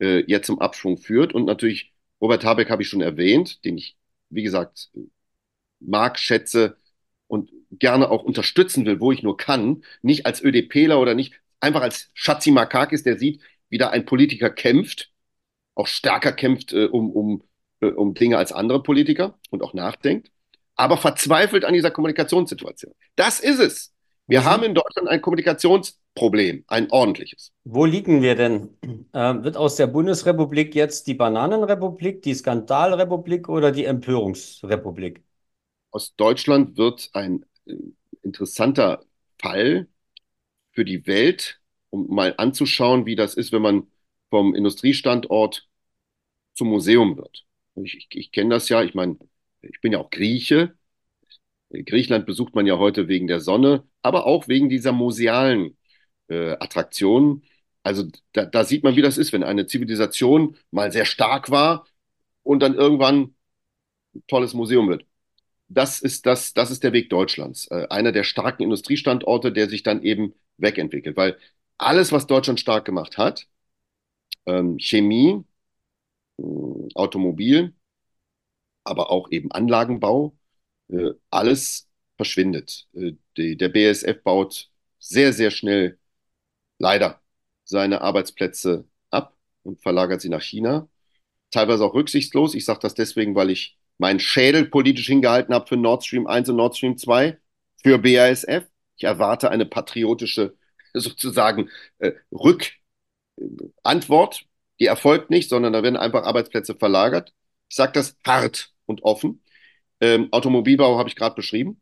äh, 0.00 0.24
jetzt 0.26 0.46
zum 0.48 0.60
Abschwung 0.60 0.98
führt. 0.98 1.32
Und 1.32 1.44
natürlich, 1.44 1.94
Robert 2.20 2.44
Habeck 2.44 2.70
habe 2.70 2.82
ich 2.82 2.88
schon 2.88 3.00
erwähnt, 3.00 3.64
den 3.64 3.78
ich, 3.78 3.96
wie 4.30 4.42
gesagt, 4.42 4.90
mag, 5.78 6.18
schätze 6.18 6.76
und 7.28 7.52
gerne 7.70 8.10
auch 8.10 8.24
unterstützen 8.24 8.84
will, 8.84 8.98
wo 8.98 9.12
ich 9.12 9.22
nur 9.22 9.36
kann. 9.36 9.84
Nicht 10.02 10.26
als 10.26 10.42
ÖDPler 10.42 11.00
oder 11.00 11.14
nicht, 11.14 11.34
einfach 11.60 11.82
als 11.82 12.10
Schatzi 12.14 12.50
Makakis, 12.50 13.04
der 13.04 13.16
sieht, 13.16 13.40
wie 13.68 13.78
da 13.78 13.90
ein 13.90 14.04
Politiker 14.04 14.50
kämpft, 14.50 15.12
auch 15.76 15.86
stärker 15.86 16.32
kämpft 16.32 16.72
äh, 16.72 16.86
um, 16.86 17.12
um, 17.12 17.44
äh, 17.78 17.86
um 17.86 18.14
Dinge 18.14 18.38
als 18.38 18.50
andere 18.50 18.82
Politiker 18.82 19.38
und 19.50 19.62
auch 19.62 19.72
nachdenkt, 19.72 20.32
aber 20.74 20.96
verzweifelt 20.96 21.64
an 21.64 21.74
dieser 21.74 21.92
Kommunikationssituation. 21.92 22.92
Das 23.14 23.38
ist 23.38 23.60
es. 23.60 23.92
Wir 24.30 24.44
haben 24.44 24.62
in 24.62 24.74
Deutschland 24.74 25.08
ein 25.08 25.20
Kommunikationsproblem, 25.20 26.62
ein 26.68 26.88
ordentliches. 26.92 27.52
Wo 27.64 27.84
liegen 27.84 28.22
wir 28.22 28.36
denn? 28.36 28.68
Ähm, 29.12 29.42
wird 29.42 29.56
aus 29.56 29.74
der 29.74 29.88
Bundesrepublik 29.88 30.76
jetzt 30.76 31.08
die 31.08 31.14
Bananenrepublik, 31.14 32.22
die 32.22 32.32
Skandalrepublik 32.32 33.48
oder 33.48 33.72
die 33.72 33.86
Empörungsrepublik? 33.86 35.24
Aus 35.90 36.14
Deutschland 36.14 36.76
wird 36.76 37.10
ein 37.12 37.44
äh, 37.66 37.74
interessanter 38.22 39.04
Fall 39.42 39.88
für 40.70 40.84
die 40.84 41.08
Welt, 41.08 41.60
um 41.90 42.06
mal 42.14 42.34
anzuschauen, 42.36 43.06
wie 43.06 43.16
das 43.16 43.34
ist, 43.34 43.50
wenn 43.50 43.62
man 43.62 43.88
vom 44.30 44.54
Industriestandort 44.54 45.68
zum 46.54 46.68
Museum 46.68 47.16
wird. 47.16 47.46
Ich, 47.82 47.96
ich, 47.96 48.06
ich 48.12 48.30
kenne 48.30 48.50
das 48.50 48.68
ja, 48.68 48.80
ich 48.84 48.94
meine, 48.94 49.18
ich 49.62 49.80
bin 49.80 49.90
ja 49.90 49.98
auch 49.98 50.10
Grieche. 50.10 50.78
Griechenland 51.70 52.26
besucht 52.26 52.54
man 52.54 52.66
ja 52.66 52.78
heute 52.78 53.08
wegen 53.08 53.26
der 53.26 53.40
Sonne, 53.40 53.84
aber 54.02 54.26
auch 54.26 54.48
wegen 54.48 54.68
dieser 54.68 54.92
musealen 54.92 55.76
äh, 56.28 56.52
Attraktionen. 56.60 57.44
Also 57.82 58.04
da, 58.32 58.44
da 58.46 58.64
sieht 58.64 58.84
man, 58.84 58.96
wie 58.96 59.02
das 59.02 59.18
ist, 59.18 59.32
wenn 59.32 59.42
eine 59.44 59.66
Zivilisation 59.66 60.56
mal 60.70 60.92
sehr 60.92 61.04
stark 61.06 61.50
war 61.50 61.86
und 62.42 62.60
dann 62.60 62.74
irgendwann 62.74 63.34
ein 64.14 64.24
tolles 64.28 64.54
Museum 64.54 64.88
wird. 64.88 65.06
Das 65.68 66.00
ist, 66.00 66.26
das, 66.26 66.54
das 66.54 66.70
ist 66.70 66.84
der 66.84 66.92
Weg 66.92 67.10
Deutschlands. 67.10 67.68
Äh, 67.70 67.86
einer 67.90 68.12
der 68.12 68.24
starken 68.24 68.64
Industriestandorte, 68.64 69.52
der 69.52 69.68
sich 69.68 69.82
dann 69.84 70.02
eben 70.02 70.34
wegentwickelt. 70.58 71.16
Weil 71.16 71.38
alles, 71.78 72.12
was 72.12 72.26
Deutschland 72.26 72.60
stark 72.60 72.84
gemacht 72.84 73.18
hat, 73.18 73.48
ähm, 74.46 74.78
Chemie, 74.78 75.44
äh, 76.38 76.42
Automobil, 76.94 77.74
aber 78.84 79.10
auch 79.10 79.30
eben 79.30 79.50
Anlagenbau, 79.52 80.36
alles 81.30 81.88
verschwindet. 82.16 82.86
Äh, 82.94 83.12
die, 83.36 83.56
der 83.56 83.68
BASF 83.70 84.22
baut 84.22 84.70
sehr, 84.98 85.32
sehr 85.32 85.50
schnell 85.50 85.98
leider 86.78 87.20
seine 87.64 88.00
Arbeitsplätze 88.02 88.86
ab 89.10 89.36
und 89.62 89.80
verlagert 89.82 90.20
sie 90.20 90.28
nach 90.28 90.42
China. 90.42 90.88
Teilweise 91.50 91.84
auch 91.84 91.94
rücksichtslos. 91.94 92.54
Ich 92.54 92.64
sage 92.64 92.80
das 92.82 92.94
deswegen, 92.94 93.34
weil 93.34 93.50
ich 93.50 93.78
meinen 93.98 94.20
Schädel 94.20 94.66
politisch 94.66 95.06
hingehalten 95.06 95.54
habe 95.54 95.66
für 95.66 95.76
Nord 95.76 96.04
Stream 96.04 96.26
1 96.26 96.48
und 96.48 96.56
Nord 96.56 96.76
Stream 96.76 96.96
2, 96.98 97.38
für 97.82 97.98
BASF. 97.98 98.66
Ich 98.96 99.04
erwarte 99.04 99.50
eine 99.50 99.66
patriotische 99.66 100.56
sozusagen 100.94 101.70
äh, 101.98 102.12
Rückantwort. 102.32 104.44
Die 104.78 104.86
erfolgt 104.86 105.30
nicht, 105.30 105.48
sondern 105.50 105.72
da 105.72 105.82
werden 105.82 105.96
einfach 105.96 106.24
Arbeitsplätze 106.24 106.74
verlagert. 106.74 107.34
Ich 107.68 107.76
sage 107.76 107.92
das 107.92 108.16
hart 108.26 108.72
und 108.86 109.02
offen. 109.02 109.42
Ähm, 110.00 110.28
Automobilbau 110.32 110.98
habe 110.98 111.08
ich 111.08 111.16
gerade 111.16 111.34
beschrieben. 111.34 111.80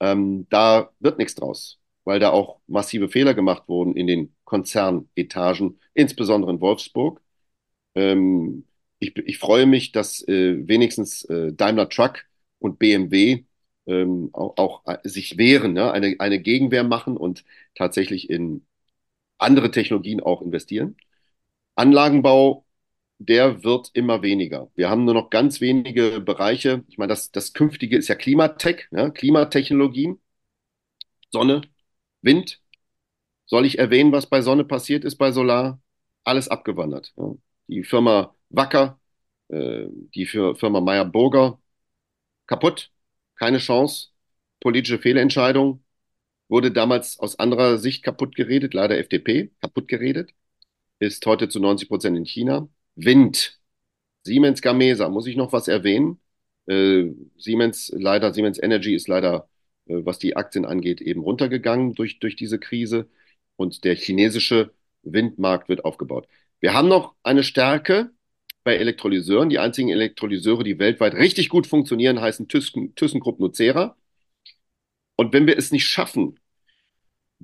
Ähm, 0.00 0.46
da 0.50 0.90
wird 1.00 1.18
nichts 1.18 1.34
draus, 1.34 1.80
weil 2.04 2.20
da 2.20 2.30
auch 2.30 2.60
massive 2.66 3.08
Fehler 3.08 3.34
gemacht 3.34 3.64
wurden 3.68 3.96
in 3.96 4.06
den 4.06 4.34
Konzernetagen, 4.44 5.80
insbesondere 5.94 6.52
in 6.52 6.60
Wolfsburg. 6.60 7.20
Ähm, 7.94 8.66
ich, 8.98 9.16
ich, 9.16 9.38
freue 9.38 9.66
mich, 9.66 9.92
dass 9.92 10.26
äh, 10.28 10.66
wenigstens 10.68 11.24
äh, 11.26 11.52
Daimler 11.52 11.88
Truck 11.88 12.24
und 12.58 12.78
BMW 12.78 13.44
ähm, 13.86 14.30
auch, 14.32 14.56
auch 14.56 14.86
äh, 14.86 14.98
sich 15.08 15.38
wehren, 15.38 15.74
ne? 15.74 15.92
eine, 15.92 16.16
eine 16.18 16.40
Gegenwehr 16.40 16.84
machen 16.84 17.16
und 17.16 17.44
tatsächlich 17.74 18.30
in 18.30 18.66
andere 19.38 19.70
Technologien 19.70 20.20
auch 20.20 20.42
investieren. 20.42 20.96
Anlagenbau 21.76 22.63
der 23.18 23.64
wird 23.64 23.90
immer 23.94 24.22
weniger. 24.22 24.70
Wir 24.74 24.90
haben 24.90 25.04
nur 25.04 25.14
noch 25.14 25.30
ganz 25.30 25.60
wenige 25.60 26.20
Bereiche. 26.20 26.84
Ich 26.88 26.98
meine, 26.98 27.10
das, 27.10 27.30
das 27.30 27.52
Künftige 27.52 27.96
ist 27.96 28.08
ja 28.08 28.14
Klimatech, 28.14 28.88
ja, 28.92 29.10
Klimatechnologien, 29.10 30.20
Sonne, 31.30 31.62
Wind. 32.22 32.60
Soll 33.46 33.66
ich 33.66 33.78
erwähnen, 33.78 34.12
was 34.12 34.28
bei 34.28 34.42
Sonne 34.42 34.64
passiert 34.64 35.04
ist 35.04 35.16
bei 35.16 35.32
Solar? 35.32 35.80
Alles 36.24 36.48
abgewandert. 36.48 37.12
Ja. 37.16 37.34
Die 37.68 37.84
Firma 37.84 38.34
Wacker, 38.50 39.00
äh, 39.48 39.86
die 40.14 40.26
Firma 40.26 40.80
Meyer-Burger, 40.80 41.60
kaputt, 42.46 42.92
keine 43.36 43.58
Chance, 43.58 44.10
politische 44.60 44.98
Fehlentscheidung, 44.98 45.84
wurde 46.48 46.72
damals 46.72 47.18
aus 47.18 47.38
anderer 47.38 47.78
Sicht 47.78 48.02
kaputt 48.04 48.36
geredet, 48.36 48.74
leider 48.74 48.98
FDP, 48.98 49.50
kaputt 49.60 49.88
geredet, 49.88 50.32
ist 51.00 51.26
heute 51.26 51.48
zu 51.48 51.60
90 51.60 51.88
Prozent 51.88 52.16
in 52.18 52.26
China. 52.26 52.68
Wind. 52.96 53.60
Siemens 54.24 54.62
Gamesa, 54.62 55.08
muss 55.08 55.26
ich 55.26 55.36
noch 55.36 55.52
was 55.52 55.68
erwähnen? 55.68 56.20
Äh, 56.66 57.06
Siemens, 57.36 57.92
leider, 57.94 58.32
Siemens 58.32 58.62
Energy 58.62 58.94
ist 58.94 59.08
leider, 59.08 59.48
äh, 59.86 59.96
was 60.04 60.18
die 60.18 60.36
Aktien 60.36 60.64
angeht, 60.64 61.00
eben 61.00 61.22
runtergegangen 61.22 61.94
durch, 61.94 62.18
durch 62.20 62.36
diese 62.36 62.58
Krise 62.58 63.08
und 63.56 63.84
der 63.84 63.96
chinesische 63.96 64.72
Windmarkt 65.02 65.68
wird 65.68 65.84
aufgebaut. 65.84 66.28
Wir 66.60 66.74
haben 66.74 66.88
noch 66.88 67.14
eine 67.22 67.42
Stärke 67.42 68.10
bei 68.64 68.76
Elektrolyseuren. 68.76 69.50
Die 69.50 69.58
einzigen 69.58 69.90
Elektrolyseure, 69.90 70.64
die 70.64 70.78
weltweit 70.78 71.14
richtig 71.14 71.50
gut 71.50 71.66
funktionieren, 71.66 72.20
heißen 72.20 72.48
Thyssen, 72.48 72.94
ThyssenKrupp 72.94 73.38
Nucera. 73.40 73.96
Und 75.16 75.32
wenn 75.32 75.46
wir 75.46 75.56
es 75.58 75.70
nicht 75.70 75.86
schaffen, 75.86 76.38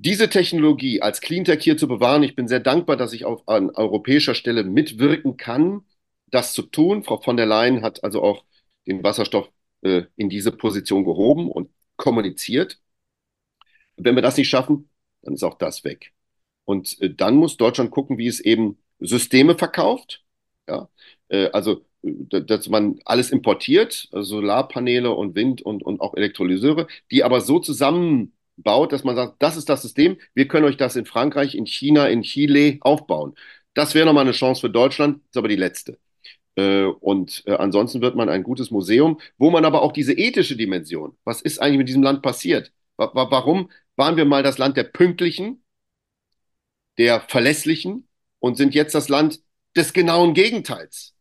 diese 0.03 0.29
Technologie 0.29 1.01
als 1.01 1.21
Cleantech 1.21 1.63
hier 1.63 1.77
zu 1.77 1.87
bewahren, 1.87 2.23
ich 2.23 2.35
bin 2.35 2.47
sehr 2.47 2.59
dankbar, 2.59 2.97
dass 2.97 3.13
ich 3.13 3.25
auf, 3.25 3.47
an 3.47 3.69
europäischer 3.69 4.33
Stelle 4.33 4.63
mitwirken 4.63 5.37
kann, 5.37 5.85
das 6.27 6.53
zu 6.53 6.63
tun. 6.63 7.03
Frau 7.03 7.21
von 7.21 7.37
der 7.37 7.45
Leyen 7.45 7.83
hat 7.83 8.03
also 8.03 8.23
auch 8.23 8.43
den 8.87 9.03
Wasserstoff 9.03 9.51
äh, 9.81 10.03
in 10.15 10.29
diese 10.29 10.51
Position 10.51 11.05
gehoben 11.05 11.51
und 11.51 11.69
kommuniziert. 11.97 12.79
wenn 13.97 14.15
wir 14.15 14.21
das 14.23 14.37
nicht 14.37 14.49
schaffen, 14.49 14.89
dann 15.21 15.35
ist 15.35 15.43
auch 15.43 15.57
das 15.57 15.83
weg. 15.83 16.13
Und 16.65 16.99
äh, 17.01 17.13
dann 17.13 17.35
muss 17.35 17.57
Deutschland 17.57 17.91
gucken, 17.91 18.17
wie 18.17 18.27
es 18.27 18.39
eben 18.39 18.79
Systeme 18.99 19.57
verkauft. 19.57 20.23
Ja? 20.67 20.89
Äh, 21.29 21.49
also, 21.51 21.85
äh, 22.03 22.41
dass 22.43 22.69
man 22.69 22.99
alles 23.05 23.31
importiert, 23.31 24.09
also 24.11 24.37
Solarpaneele 24.37 25.11
und 25.11 25.35
Wind 25.35 25.61
und, 25.61 25.83
und 25.83 26.01
auch 26.01 26.15
Elektrolyseure, 26.15 26.87
die 27.11 27.23
aber 27.23 27.41
so 27.41 27.59
zusammen 27.59 28.33
baut, 28.63 28.91
dass 28.91 29.03
man 29.03 29.15
sagt, 29.15 29.41
das 29.41 29.57
ist 29.57 29.69
das 29.69 29.81
System, 29.81 30.17
wir 30.33 30.47
können 30.47 30.65
euch 30.65 30.77
das 30.77 30.95
in 30.95 31.05
Frankreich, 31.05 31.55
in 31.55 31.65
China, 31.65 32.07
in 32.07 32.21
Chile 32.23 32.77
aufbauen. 32.81 33.35
Das 33.73 33.95
wäre 33.95 34.05
nochmal 34.05 34.23
eine 34.25 34.33
Chance 34.33 34.61
für 34.61 34.69
Deutschland, 34.69 35.21
ist 35.29 35.37
aber 35.37 35.47
die 35.47 35.55
letzte. 35.55 35.97
Äh, 36.55 36.85
und 36.85 37.43
äh, 37.45 37.53
ansonsten 37.55 38.01
wird 38.01 38.15
man 38.15 38.29
ein 38.29 38.43
gutes 38.43 38.71
Museum, 38.71 39.19
wo 39.37 39.49
man 39.51 39.65
aber 39.65 39.81
auch 39.81 39.93
diese 39.93 40.13
ethische 40.13 40.55
Dimension, 40.57 41.17
was 41.23 41.41
ist 41.41 41.59
eigentlich 41.61 41.77
mit 41.79 41.87
diesem 41.89 42.03
Land 42.03 42.21
passiert? 42.21 42.71
Warum 42.97 43.71
waren 43.95 44.17
wir 44.17 44.25
mal 44.25 44.43
das 44.43 44.57
Land 44.57 44.77
der 44.77 44.83
Pünktlichen, 44.83 45.63
der 46.97 47.21
Verlässlichen 47.21 48.07
und 48.39 48.57
sind 48.57 48.75
jetzt 48.75 48.93
das 48.95 49.09
Land 49.09 49.41
des 49.75 49.93
genauen 49.93 50.33
Gegenteils? 50.33 51.15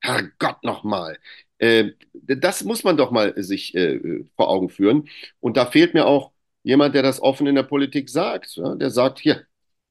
Herrgott 0.00 0.64
nochmal. 0.64 1.18
Äh, 1.58 1.92
das 2.12 2.64
muss 2.64 2.84
man 2.84 2.96
doch 2.96 3.10
mal 3.10 3.34
sich 3.42 3.76
vor 4.36 4.48
Augen 4.48 4.68
führen. 4.70 5.08
Und 5.40 5.56
da 5.56 5.66
fehlt 5.66 5.94
mir 5.94 6.06
auch 6.06 6.32
jemand, 6.62 6.94
der 6.94 7.02
das 7.02 7.20
offen 7.20 7.46
in 7.46 7.54
der 7.54 7.62
Politik 7.62 8.08
sagt, 8.08 8.56
ja, 8.56 8.74
der 8.74 8.90
sagt, 8.90 9.18
hier, 9.18 9.42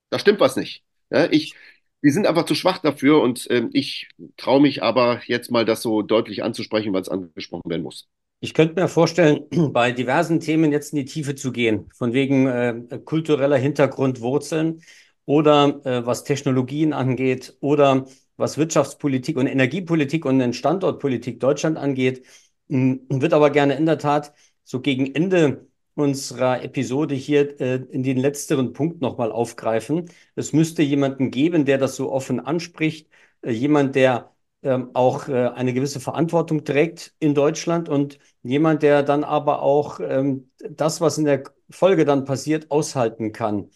da 0.10 0.20
stimmt 0.20 0.40
was 0.40 0.56
nicht. 0.56 0.84
Ja, 1.10 1.28
ich, 1.30 1.54
wir 2.02 2.12
sind 2.12 2.28
einfach 2.28 2.46
zu 2.46 2.56
schwach 2.56 2.80
dafür 2.80 3.22
und 3.22 3.48
ähm, 3.50 3.70
ich 3.74 4.10
traue 4.38 4.62
mich 4.62 4.84
aber 4.84 5.22
jetzt 5.26 5.52
mal, 5.52 5.66
das 5.66 5.82
so 5.82 6.02
deutlich 6.02 6.44
anzusprechen, 6.44 6.94
weil 6.94 7.02
es 7.02 7.10
angesprochen 7.10 7.70
werden 7.70 7.84
muss. 7.84 8.08
Ich 8.40 8.54
könnte 8.54 8.80
mir 8.82 8.88
vorstellen, 8.88 9.46
bei 9.74 9.92
diversen 9.92 10.40
Themen 10.40 10.72
jetzt 10.72 10.94
in 10.94 10.98
die 10.98 11.06
Tiefe 11.06 11.36
zu 11.36 11.52
gehen, 11.52 11.90
von 11.94 12.14
wegen 12.14 12.48
äh, 12.48 13.00
kultureller 13.06 13.58
Hintergrund, 13.58 14.22
Wurzeln 14.22 14.82
oder 15.26 15.82
äh, 15.86 16.06
was 16.06 16.24
Technologien 16.24 16.94
angeht 16.94 17.56
oder 17.60 18.06
was 18.38 18.58
Wirtschaftspolitik 18.58 19.38
und 19.38 19.46
Energiepolitik 19.48 20.26
und 20.26 20.40
den 20.40 20.54
Standortpolitik 20.54 21.40
Deutschland 21.40 21.78
angeht, 21.78 22.26
wird 22.68 23.34
aber 23.34 23.52
gerne 23.52 23.76
in 23.76 23.86
der 23.86 24.00
Tat 24.00 24.34
so 24.64 24.82
gegen 24.82 25.14
Ende 25.14 25.68
unserer 25.96 26.64
Episode 26.64 27.16
hier 27.16 27.60
äh, 27.62 27.76
in 27.92 28.04
den 28.04 28.18
letzteren 28.18 28.74
Punkt 28.74 29.02
nochmal 29.02 29.32
aufgreifen. 29.32 30.10
Es 30.36 30.54
müsste 30.54 30.82
jemanden 30.84 31.32
geben, 31.32 31.66
der 31.66 31.78
das 31.78 31.96
so 31.96 32.12
offen 32.12 32.40
anspricht, 32.40 33.10
äh, 33.42 33.52
jemand, 33.52 33.96
der 33.96 34.32
ähm, 34.64 34.92
auch 34.94 35.28
äh, 35.28 35.48
eine 35.50 35.74
gewisse 35.74 36.00
Verantwortung 36.00 36.64
trägt 36.64 37.14
in 37.20 37.34
Deutschland 37.36 37.90
und 37.90 38.20
jemand, 38.44 38.84
der 38.84 39.04
dann 39.04 39.24
aber 39.24 39.62
auch 39.62 40.00
ähm, 40.00 40.52
das, 40.70 41.02
was 41.02 41.18
in 41.18 41.26
der 41.26 41.44
Folge 41.70 42.06
dann 42.06 42.26
passiert, 42.26 42.70
aushalten 42.72 43.32
kann. 43.32 43.70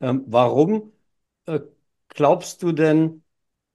Ähm, 0.00 0.24
warum 0.26 0.92
äh, 1.46 1.60
glaubst 2.08 2.62
du 2.62 2.72
denn, 2.72 3.22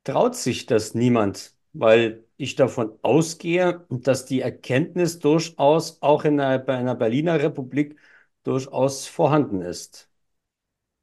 traut 0.06 0.36
sich 0.36 0.66
das 0.68 0.94
niemand? 0.96 1.55
Weil 1.80 2.24
ich 2.38 2.56
davon 2.56 2.98
ausgehe, 3.02 3.86
dass 3.90 4.26
die 4.26 4.42
Erkenntnis 4.42 5.20
durchaus 5.20 6.02
auch 6.02 6.26
in 6.26 6.40
einer, 6.40 6.60
bei 6.60 6.76
einer 6.76 6.96
Berliner 6.96 7.40
Republik 7.42 7.98
durchaus 8.44 9.08
vorhanden 9.08 9.62
ist. 9.62 10.10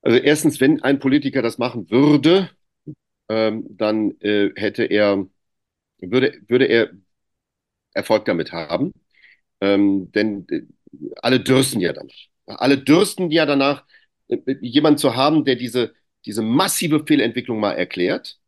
Also 0.03 0.19
erstens, 0.19 0.61
wenn 0.61 0.83
ein 0.83 0.99
Politiker 0.99 1.43
das 1.43 1.59
machen 1.59 1.91
würde, 1.91 2.51
ähm, 3.29 3.67
dann 3.71 4.13
äh, 4.21 4.51
hätte 4.57 4.85
er, 4.85 5.27
würde, 6.01 6.35
würde 6.49 6.67
er 6.67 6.91
Erfolg 7.95 8.25
damit 8.25 8.53
haben. 8.53 8.93
Ähm, 9.61 10.11
denn 10.13 10.47
äh, 10.51 10.63
alle 11.23 11.41
dürsten 11.41 11.81
ja 11.81 11.93
danach. 11.93 12.15
Alle 12.47 12.79
dürsten 12.79 13.31
ja 13.31 13.47
danach, 13.47 13.85
äh, 14.29 14.39
jemanden 14.61 14.99
zu 14.99 15.17
haben, 15.17 15.45
der 15.45 15.57
diese, 15.57 15.95
diese 16.25 16.43
massive 16.43 17.05
Fehlentwicklung 17.07 17.61
mal 17.61 17.73
erklärt. 17.73 18.41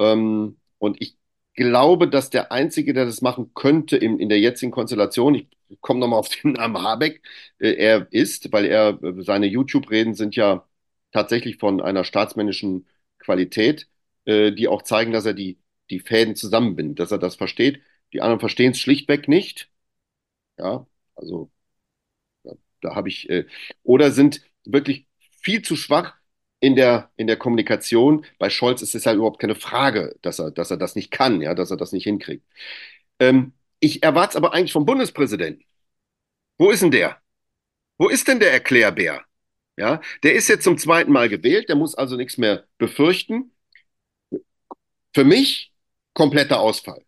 Ähm, 0.00 0.58
und 0.78 1.00
ich 1.00 1.16
glaube, 1.54 2.08
dass 2.08 2.30
der 2.30 2.52
Einzige, 2.52 2.94
der 2.94 3.04
das 3.06 3.22
machen 3.22 3.52
könnte 3.54 3.96
in, 3.96 4.18
in 4.18 4.28
der 4.28 4.40
jetzigen 4.40 4.72
Konstellation, 4.72 5.34
ich 5.34 5.48
komme 5.80 6.00
nochmal 6.00 6.18
auf 6.18 6.28
den 6.28 6.52
Namen 6.52 6.82
Habeck, 6.82 7.22
äh, 7.58 7.72
er 7.74 8.06
ist, 8.12 8.52
weil 8.52 8.66
er, 8.66 8.98
äh, 9.02 9.22
seine 9.22 9.46
YouTube-Reden 9.46 10.14
sind 10.14 10.36
ja 10.36 10.66
tatsächlich 11.12 11.58
von 11.58 11.80
einer 11.80 12.04
staatsmännischen 12.04 12.86
Qualität, 13.18 13.88
äh, 14.24 14.52
die 14.52 14.68
auch 14.68 14.82
zeigen, 14.82 15.12
dass 15.12 15.26
er 15.26 15.34
die, 15.34 15.58
die 15.90 16.00
Fäden 16.00 16.36
zusammenbindet, 16.36 16.98
dass 17.00 17.12
er 17.12 17.18
das 17.18 17.36
versteht. 17.36 17.80
Die 18.12 18.20
anderen 18.20 18.40
verstehen 18.40 18.72
es 18.72 18.80
schlichtweg 18.80 19.28
nicht. 19.28 19.70
Ja, 20.58 20.86
also 21.16 21.50
ja, 22.44 22.52
da 22.80 22.94
habe 22.94 23.08
ich, 23.08 23.28
äh, 23.30 23.46
oder 23.82 24.10
sind 24.12 24.42
wirklich 24.64 25.06
viel 25.42 25.62
zu 25.62 25.76
schwach 25.76 26.14
in 26.62 26.76
der, 26.76 27.10
in 27.16 27.26
der 27.26 27.36
Kommunikation. 27.36 28.24
Bei 28.38 28.48
Scholz 28.48 28.82
ist 28.82 28.94
es 28.94 29.04
halt 29.04 29.16
überhaupt 29.16 29.40
keine 29.40 29.56
Frage, 29.56 30.16
dass 30.22 30.38
er, 30.38 30.52
dass 30.52 30.70
er 30.70 30.76
das 30.76 30.94
nicht 30.94 31.10
kann, 31.10 31.42
ja, 31.42 31.54
dass 31.54 31.72
er 31.72 31.76
das 31.76 31.92
nicht 31.92 32.04
hinkriegt. 32.04 32.46
Ähm, 33.18 33.52
ich 33.80 34.02
erwarte 34.04 34.30
es 34.30 34.36
aber 34.36 34.54
eigentlich 34.54 34.72
vom 34.72 34.86
Bundespräsidenten. 34.86 35.64
Wo 36.58 36.70
ist 36.70 36.82
denn 36.82 36.92
der? 36.92 37.20
Wo 37.98 38.08
ist 38.08 38.28
denn 38.28 38.40
der 38.40 38.52
Erklärbär? 38.52 39.24
Ja, 39.76 40.00
der 40.22 40.34
ist 40.34 40.48
jetzt 40.48 40.64
zum 40.64 40.78
zweiten 40.78 41.12
Mal 41.12 41.28
gewählt, 41.28 41.68
der 41.68 41.76
muss 41.76 41.94
also 41.96 42.16
nichts 42.16 42.38
mehr 42.38 42.64
befürchten. 42.78 43.52
Für 45.14 45.24
mich 45.24 45.72
kompletter 46.14 46.60
Ausfall. 46.60 47.04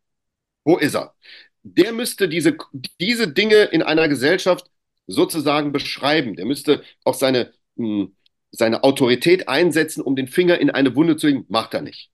Wo 0.65 0.79
ist 0.79 0.95
er? 0.97 1.15
Der 1.63 1.93
müsste 1.93 2.29
diese, 2.29 2.57
diese 3.01 3.29
Dinge 3.33 3.65
in 3.65 3.83
einer 3.83 4.09
Gesellschaft 4.09 4.71
sozusagen 5.07 5.73
beschreiben. 5.73 6.37
Der 6.37 6.47
müsste 6.47 6.83
auch 7.05 7.15
seine, 7.15 7.53
mh, 7.77 7.87
hm, 8.05 8.17
seine 8.57 8.85
Autorität 8.85 9.49
einsetzen, 9.49 10.03
um 10.03 10.17
den 10.17 10.29
Finger 10.29 10.59
in 10.61 10.71
eine 10.71 10.95
Wunde 10.95 11.17
zu 11.17 11.27
legen. 11.27 11.45
Macht 11.49 11.75
er 11.75 11.83
nicht. 11.83 12.11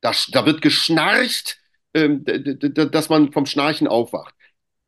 Da, 0.00 0.12
da 0.30 0.46
wird 0.46 0.62
geschnarcht, 0.62 1.58
ähm, 1.94 2.24
dass 2.24 3.08
man 3.08 3.32
vom 3.32 3.46
Schnarchen 3.46 3.88
aufwacht. 3.88 4.34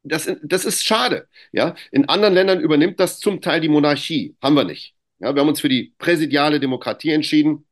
Das, 0.03 0.31
das 0.43 0.65
ist 0.65 0.85
schade. 0.85 1.29
Ja? 1.53 1.75
In 1.91 2.09
anderen 2.09 2.35
Ländern 2.35 2.61
übernimmt 2.61 3.01
das 3.01 3.21
zum 3.21 3.41
Teil 3.41 3.61
die 3.61 3.69
Monarchie. 3.69 4.37
Haben 4.43 4.57
wir 4.57 4.65
nicht. 4.65 4.95
Ja, 5.21 5.35
wir 5.35 5.41
haben 5.41 5.49
uns 5.49 5.61
für 5.61 5.69
die 5.69 5.95
präsidiale 5.99 6.61
Demokratie 6.61 7.11
entschieden. 7.11 7.67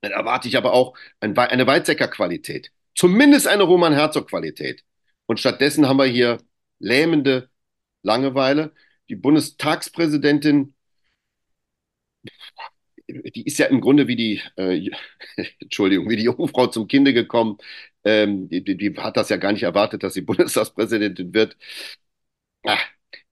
Dann 0.00 0.12
erwarte 0.12 0.48
ich 0.48 0.56
aber 0.56 0.72
auch 0.72 0.96
ein, 1.20 1.36
eine 1.38 1.66
Weizsäcker-Qualität. 1.66 2.72
Zumindest 2.94 3.46
eine 3.46 3.62
Roman-Herzog-Qualität. 3.62 4.82
Und 5.26 5.38
stattdessen 5.38 5.88
haben 5.88 5.98
wir 5.98 6.06
hier 6.06 6.38
lähmende 6.78 7.48
Langeweile. 8.02 8.72
Die 9.08 9.16
Bundestagspräsidentin 9.16 10.74
die 13.08 13.44
ist 13.46 13.58
ja 13.58 13.66
im 13.66 13.80
Grunde 13.80 14.08
wie 14.08 14.16
die, 14.16 14.42
äh, 14.56 14.90
Entschuldigung, 15.60 16.08
wie 16.08 16.16
die 16.16 16.24
Jungfrau 16.24 16.66
zum 16.68 16.88
Kinde 16.88 17.12
gekommen. 17.12 17.58
Ähm, 18.04 18.48
die, 18.48 18.64
die, 18.64 18.94
hat 18.96 19.16
das 19.16 19.28
ja 19.28 19.36
gar 19.36 19.52
nicht 19.52 19.62
erwartet, 19.64 20.02
dass 20.02 20.14
sie 20.14 20.20
Bundestagspräsidentin 20.22 21.34
wird. 21.34 21.56
Ach, 22.64 22.84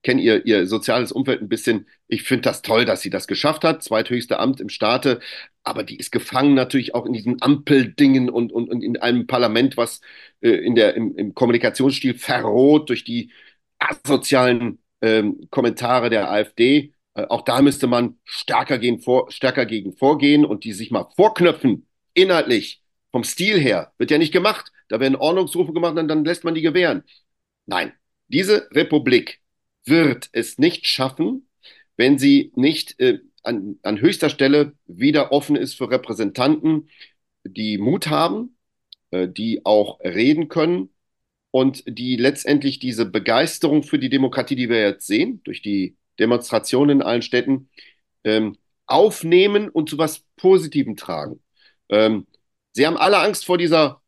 kenne 0.03 0.22
ihr, 0.22 0.46
ihr 0.46 0.66
soziales 0.66 1.12
Umfeld 1.12 1.42
ein 1.42 1.48
bisschen. 1.48 1.87
Ich 2.07 2.22
finde 2.22 2.42
das 2.42 2.62
toll, 2.62 2.85
dass 2.85 3.03
sie 3.03 3.11
das 3.11 3.27
geschafft 3.27 3.64
hat. 3.64 3.83
Zweithöchste 3.83 4.38
Amt 4.38 4.61
im 4.61 4.68
Staate. 4.68 5.20
Aber 5.62 5.83
die 5.85 5.96
ist 5.98 6.12
gefangen 6.12 6.55
natürlich 6.55 6.94
auch 6.94 7.07
in 7.07 7.12
diesen 7.12 7.42
Ampeldingen 7.42 8.31
und, 8.31 8.53
und, 8.53 8.70
und 8.70 8.83
in 8.83 8.96
einem 8.98 9.27
Parlament, 9.27 9.77
was 9.77 10.01
äh, 10.40 10.51
in 10.51 10.74
der, 10.74 10.94
im, 10.94 11.16
im 11.16 11.35
Kommunikationsstil 11.35 12.14
verroht 12.14 12.88
durch 12.88 13.05
die 13.05 13.33
asozialen 13.79 14.79
ähm, 15.03 15.46
Kommentare 15.51 16.11
der 16.11 16.31
AfD. 16.31 16.92
Äh, 17.18 17.26
auch 17.28 17.42
da 17.42 17.61
müsste 17.62 17.87
man 17.88 18.18
stärker, 18.24 18.78
gehen, 18.78 19.00
vor, 19.00 19.31
stärker 19.31 19.66
gegen 19.66 19.92
vorgehen 19.92 20.44
und 20.44 20.64
die 20.64 20.72
sich 20.72 20.90
mal 20.90 21.09
vorknöpfen, 21.16 21.87
inhaltlich, 22.14 22.83
vom 23.11 23.24
Stil 23.24 23.59
her. 23.59 23.92
Wird 23.98 24.11
ja 24.11 24.18
nicht 24.18 24.33
gemacht. 24.33 24.72
Da 24.88 25.00
werden 25.00 25.16
Ordnungsrufe 25.16 25.72
gemacht 25.72 25.98
und 25.98 26.09
dann 26.09 26.24
lässt 26.24 26.44
man 26.44 26.54
die 26.54 26.62
gewähren. 26.62 27.02
Nein, 27.66 27.92
diese 28.28 28.68
Republik 28.72 29.40
wird 29.85 30.28
es 30.33 30.59
nicht 30.59 30.87
schaffen, 30.87 31.48
wenn 31.96 32.18
sie 32.18 32.52
nicht 32.54 32.98
äh, 33.00 33.18
an, 33.42 33.78
an 33.83 34.00
höchster 34.00 34.31
Stelle 34.31 34.74
wieder 34.87 35.33
offen 35.33 35.57
ist 35.57 35.74
für 35.74 35.90
Repräsentanten, 35.90 36.88
die 37.44 37.78
Mut 37.78 38.09
haben, 38.09 38.57
äh, 39.11 39.28
die 39.28 39.64
auch 39.64 40.00
reden 40.00 40.48
können 40.48 40.90
und 41.50 41.83
die 41.87 42.16
letztendlich 42.16 42.78
diese 42.78 43.07
Begeisterung 43.07 43.83
für 43.83 43.98
die 43.98 44.11
Demokratie, 44.11 44.57
die 44.57 44.68
wir 44.68 44.81
jetzt 44.81 45.07
sehen, 45.07 45.42
durch 45.44 45.62
die 45.62 45.97
Demonstrationen 46.18 47.00
in 47.00 47.02
allen 47.02 47.22
Städten, 47.22 47.70
ähm, 48.24 48.57
aufnehmen 48.87 49.68
und 49.68 49.90
zu 49.90 49.98
was 49.98 50.24
Positivem 50.37 50.96
tragen. 50.96 51.40
Ähm, 51.88 52.26
sie 52.72 52.87
haben 52.87 52.96
alle 52.96 53.18
Angst 53.18 53.44
vor 53.44 53.59
dieser 53.59 54.02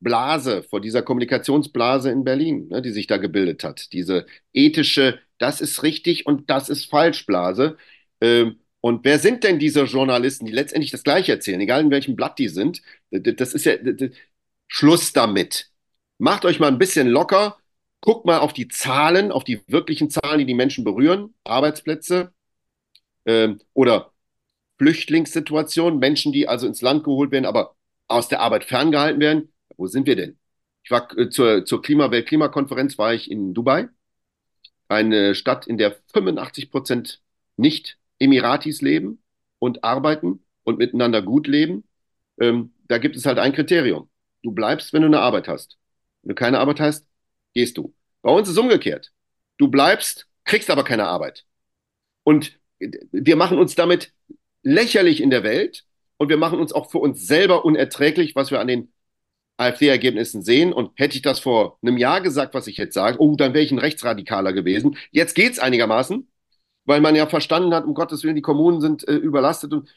Blase, 0.00 0.62
vor 0.62 0.80
dieser 0.80 1.02
Kommunikationsblase 1.02 2.10
in 2.10 2.24
Berlin, 2.24 2.68
ne, 2.68 2.82
die 2.82 2.90
sich 2.90 3.06
da 3.06 3.16
gebildet 3.16 3.64
hat. 3.64 3.92
Diese 3.92 4.26
ethische, 4.52 5.20
das 5.38 5.60
ist 5.60 5.82
richtig 5.82 6.26
und 6.26 6.50
das 6.50 6.68
ist 6.68 6.86
falsch 6.86 7.26
Blase. 7.26 7.76
Ähm, 8.20 8.60
und 8.80 9.04
wer 9.04 9.18
sind 9.18 9.44
denn 9.44 9.58
diese 9.58 9.84
Journalisten, 9.84 10.46
die 10.46 10.52
letztendlich 10.52 10.90
das 10.90 11.04
Gleiche 11.04 11.32
erzählen, 11.32 11.60
egal 11.60 11.80
in 11.80 11.90
welchem 11.90 12.16
Blatt 12.16 12.38
die 12.38 12.48
sind? 12.48 12.82
Das 13.10 13.54
ist 13.54 13.64
ja 13.64 13.74
Schluss 14.68 15.12
damit. 15.12 15.70
Macht 16.18 16.44
euch 16.44 16.60
mal 16.60 16.68
ein 16.68 16.78
bisschen 16.78 17.08
locker 17.08 17.58
Guckt 18.04 18.26
mal 18.26 18.40
auf 18.40 18.52
die 18.52 18.68
Zahlen, 18.68 19.32
auf 19.32 19.44
die 19.44 19.62
wirklichen 19.66 20.10
Zahlen, 20.10 20.38
die 20.38 20.44
die 20.44 20.52
Menschen 20.52 20.84
berühren, 20.84 21.32
Arbeitsplätze 21.42 22.34
ähm, 23.24 23.62
oder 23.72 24.12
Flüchtlingssituationen, 24.76 25.98
Menschen, 26.00 26.30
die 26.30 26.46
also 26.46 26.66
ins 26.66 26.82
Land 26.82 27.04
geholt 27.04 27.30
werden, 27.30 27.46
aber 27.46 27.76
aus 28.06 28.28
der 28.28 28.40
Arbeit 28.40 28.64
ferngehalten 28.64 29.20
werden. 29.22 29.54
Wo 29.78 29.86
sind 29.86 30.06
wir 30.06 30.16
denn? 30.16 30.38
Ich 30.82 30.90
war 30.90 31.08
äh, 31.16 31.30
zur, 31.30 31.64
zur 31.64 31.80
Klima 31.80 32.10
Weltklimakonferenz 32.10 32.98
war 32.98 33.14
ich 33.14 33.30
in 33.30 33.54
Dubai, 33.54 33.88
eine 34.88 35.34
Stadt, 35.34 35.66
in 35.66 35.78
der 35.78 35.96
85 36.12 36.70
Prozent 36.70 37.22
nicht 37.56 37.96
Emiratis 38.18 38.82
leben 38.82 39.22
und 39.58 39.82
arbeiten 39.82 40.44
und 40.62 40.76
miteinander 40.76 41.22
gut 41.22 41.46
leben. 41.46 41.84
Ähm, 42.38 42.74
da 42.86 42.98
gibt 42.98 43.16
es 43.16 43.24
halt 43.24 43.38
ein 43.38 43.54
Kriterium. 43.54 44.10
Du 44.42 44.52
bleibst, 44.52 44.92
wenn 44.92 45.00
du 45.00 45.08
eine 45.08 45.20
Arbeit 45.20 45.48
hast. 45.48 45.78
Wenn 46.20 46.28
du 46.30 46.34
keine 46.34 46.58
Arbeit 46.58 46.80
hast, 46.80 47.06
gehst 47.54 47.78
du. 47.78 47.94
Bei 48.22 48.30
uns 48.30 48.48
ist 48.48 48.54
es 48.54 48.60
umgekehrt. 48.60 49.12
Du 49.58 49.68
bleibst, 49.68 50.26
kriegst 50.44 50.70
aber 50.70 50.84
keine 50.84 51.06
Arbeit. 51.06 51.44
Und 52.24 52.58
wir 52.78 53.36
machen 53.36 53.58
uns 53.58 53.74
damit 53.74 54.12
lächerlich 54.62 55.20
in 55.20 55.30
der 55.30 55.42
Welt 55.42 55.84
und 56.16 56.28
wir 56.28 56.36
machen 56.36 56.58
uns 56.58 56.72
auch 56.72 56.90
für 56.90 56.98
uns 56.98 57.26
selber 57.26 57.64
unerträglich, 57.64 58.34
was 58.34 58.50
wir 58.50 58.60
an 58.60 58.68
den 58.68 58.92
AfD-Ergebnissen 59.56 60.42
sehen. 60.42 60.72
Und 60.72 60.92
hätte 60.96 61.16
ich 61.16 61.22
das 61.22 61.38
vor 61.38 61.78
einem 61.82 61.96
Jahr 61.96 62.20
gesagt, 62.20 62.54
was 62.54 62.66
ich 62.66 62.76
jetzt 62.76 62.94
sage, 62.94 63.20
oh, 63.20 63.36
dann 63.36 63.54
wäre 63.54 63.64
ich 63.64 63.72
ein 63.72 63.78
Rechtsradikaler 63.78 64.52
gewesen. 64.52 64.96
Jetzt 65.10 65.34
geht 65.34 65.52
es 65.52 65.58
einigermaßen, 65.58 66.28
weil 66.84 67.00
man 67.00 67.14
ja 67.14 67.26
verstanden 67.26 67.74
hat, 67.74 67.84
um 67.84 67.94
Gottes 67.94 68.24
Willen, 68.24 68.36
die 68.36 68.42
Kommunen 68.42 68.80
sind 68.80 69.06
äh, 69.06 69.14
überlastet 69.14 69.72
und 69.72 69.88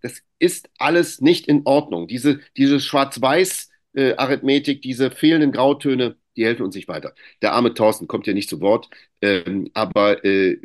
das 0.00 0.22
ist 0.38 0.70
alles 0.78 1.20
nicht 1.20 1.48
in 1.48 1.62
Ordnung. 1.64 2.06
Diese, 2.06 2.40
diese 2.56 2.80
Schwarz-Weiß-Arithmetik, 2.80 4.80
diese 4.80 5.10
fehlenden 5.10 5.50
Grautöne, 5.50 6.16
die 6.38 6.44
helfen 6.46 6.62
uns 6.64 6.74
nicht 6.76 6.88
weiter. 6.88 7.14
Der 7.42 7.52
arme 7.52 7.74
Thorsten 7.74 8.06
kommt 8.08 8.26
ja 8.26 8.32
nicht 8.34 8.48
zu 8.48 8.60
Wort, 8.60 8.88
ähm, 9.22 9.70
aber 9.74 10.24
äh, 10.24 10.58